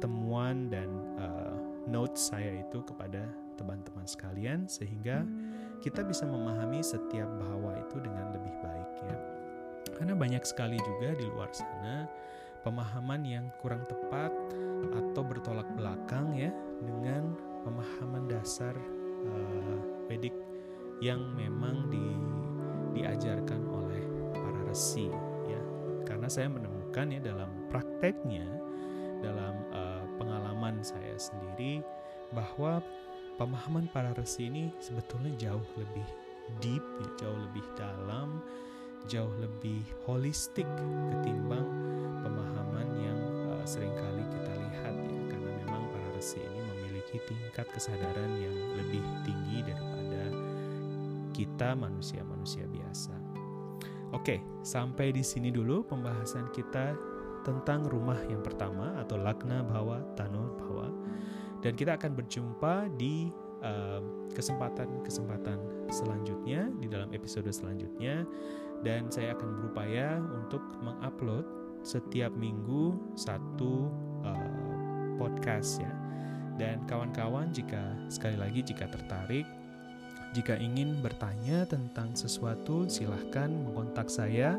temuan 0.01 0.73
dan 0.73 0.89
uh, 1.21 1.53
notes 1.85 2.33
saya 2.33 2.65
itu 2.65 2.81
kepada 2.81 3.29
teman-teman 3.61 4.09
sekalian 4.09 4.65
sehingga 4.65 5.21
kita 5.85 6.01
bisa 6.01 6.25
memahami 6.25 6.81
setiap 6.81 7.29
bahwa 7.37 7.77
itu 7.77 8.01
dengan 8.01 8.33
lebih 8.33 8.55
baik 8.65 8.91
ya. 9.05 9.17
Karena 10.01 10.17
banyak 10.17 10.43
sekali 10.49 10.81
juga 10.81 11.13
di 11.13 11.29
luar 11.29 11.53
sana 11.53 12.09
pemahaman 12.65 13.23
yang 13.23 13.47
kurang 13.61 13.85
tepat 13.85 14.33
atau 14.97 15.23
bertolak 15.23 15.69
belakang 15.77 16.33
ya 16.33 16.51
dengan 16.81 17.37
pemahaman 17.65 18.25
dasar 18.29 18.75
uh, 19.25 19.79
yang 21.03 21.21
memang 21.37 21.93
di, 21.93 22.07
diajarkan 22.97 23.61
oleh 23.69 24.03
para 24.33 24.61
resi 24.65 25.13
ya. 25.45 25.61
Karena 26.09 26.33
saya 26.33 26.49
menemukan 26.49 27.13
ya 27.13 27.21
dalam 27.21 27.51
prakteknya 27.69 28.47
dalam 29.21 29.55
uh, 29.73 30.05
pengalaman 30.17 30.81
saya 30.81 31.17
sendiri 31.17 31.85
bahwa 32.33 32.81
pemahaman 33.37 33.89
para 33.93 34.13
resi 34.17 34.49
ini 34.49 34.73
sebetulnya 34.81 35.33
jauh 35.37 35.67
lebih 35.77 36.09
deep, 36.61 36.85
ya, 37.01 37.09
jauh 37.25 37.39
lebih 37.51 37.65
dalam, 37.77 38.41
jauh 39.07 39.33
lebih 39.41 39.85
holistik 40.09 40.67
ketimbang 41.13 41.67
pemahaman 42.25 42.89
yang 43.01 43.19
uh, 43.53 43.65
sering 43.69 43.93
kali 43.93 44.25
kita 44.25 44.53
lihat 44.57 44.95
ya 44.97 45.21
karena 45.29 45.51
memang 45.65 45.83
para 45.93 46.09
resi 46.17 46.41
ini 46.41 46.61
memiliki 46.73 47.21
tingkat 47.29 47.67
kesadaran 47.73 48.33
yang 48.41 48.57
lebih 48.81 49.05
tinggi 49.29 49.67
daripada 49.67 50.23
kita 51.35 51.75
manusia-manusia 51.75 52.65
biasa. 52.71 53.15
Oke, 54.15 54.39
sampai 54.63 55.11
di 55.11 55.27
sini 55.27 55.51
dulu 55.51 55.83
pembahasan 55.83 56.47
kita 56.55 56.95
tentang 57.43 57.83
rumah 57.85 58.17
yang 58.31 58.41
pertama 58.41 58.95
atau 59.03 59.19
Lagna 59.19 59.61
Bhawa 59.67 60.01
Tano 60.15 60.55
Bhawa 60.55 60.89
dan 61.61 61.75
kita 61.75 61.99
akan 61.99 62.13
berjumpa 62.17 62.89
di 62.95 63.29
kesempatan-kesempatan 64.35 65.59
uh, 65.59 65.74
selanjutnya 65.91 66.71
di 66.81 66.87
dalam 66.89 67.11
episode 67.13 67.49
selanjutnya 67.51 68.25
dan 68.85 69.09
saya 69.09 69.33
akan 69.37 69.49
berupaya 69.61 70.21
untuk 70.21 70.61
mengupload 70.85 71.45
setiap 71.85 72.33
minggu 72.37 72.97
satu 73.17 73.89
uh, 74.25 74.51
podcast 75.21 75.81
ya 75.85 75.93
dan 76.57 76.85
kawan-kawan 76.87 77.51
jika 77.51 77.99
sekali 78.09 78.39
lagi 78.39 78.63
jika 78.63 78.89
tertarik 78.89 79.45
jika 80.35 80.59
ingin 80.59 80.99
bertanya 80.99 81.67
tentang 81.67 82.15
sesuatu 82.15 82.91
silahkan 82.91 83.51
mengontak 83.51 84.11
saya 84.11 84.59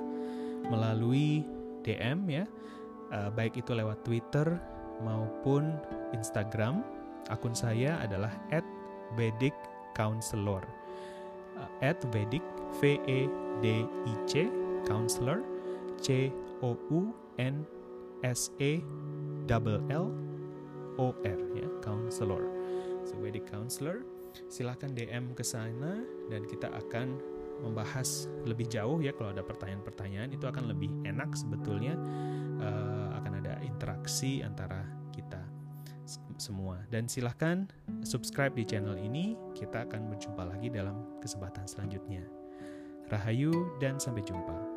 melalui 0.69 1.43
DM 1.83 2.29
ya 2.31 2.45
uh, 3.13 3.29
baik 3.33 3.59
itu 3.59 3.75
lewat 3.75 4.01
Twitter 4.07 4.57
maupun 5.03 5.75
Instagram. 6.15 6.81
Akun 7.27 7.57
saya 7.57 7.97
adalah 7.99 8.31
@vediccounselor. 9.17 10.63
Uh, 11.55 11.93
@vedic 12.11 12.43
v 12.83 12.99
e 13.07 13.19
d 13.63 13.65
i 13.83 14.13
c 14.27 14.51
counselor 14.83 15.39
c 15.99 16.29
o 16.61 16.75
u 16.91 17.15
n 17.39 17.63
s 18.23 18.51
e 18.59 18.83
double 19.45 19.79
l 19.89 20.11
o 20.97 21.11
r 21.23 21.39
ya 21.55 21.67
counselor. 21.83 22.43
So 23.05 23.19
Vedic 23.21 23.45
counselor. 23.47 24.03
Silahkan 24.51 24.91
DM 24.91 25.31
ke 25.31 25.43
sana 25.47 26.03
dan 26.27 26.43
kita 26.43 26.67
akan 26.67 27.15
membahas 27.63 28.27
lebih 28.43 28.67
jauh 28.67 28.99
ya 28.99 29.15
kalau 29.15 29.31
ada 29.31 29.39
pertanyaan-pertanyaan 29.39 30.35
itu 30.35 30.43
akan 30.43 30.75
lebih 30.75 30.91
enak 31.07 31.31
sebetulnya 31.39 31.95
uh, 32.59 33.15
akan 33.15 33.39
ada 33.39 33.63
interaksi 33.63 34.43
antara 34.43 34.83
semua. 36.38 36.82
Dan 36.91 37.08
silahkan 37.08 37.65
subscribe 38.04 38.54
di 38.54 38.67
channel 38.67 39.00
ini. 39.00 39.34
Kita 39.56 39.88
akan 39.88 40.12
berjumpa 40.12 40.43
lagi 40.43 40.67
dalam 40.69 41.19
kesempatan 41.24 41.65
selanjutnya. 41.65 42.24
Rahayu 43.08 43.54
dan 43.78 44.02
sampai 44.02 44.26
jumpa 44.26 44.74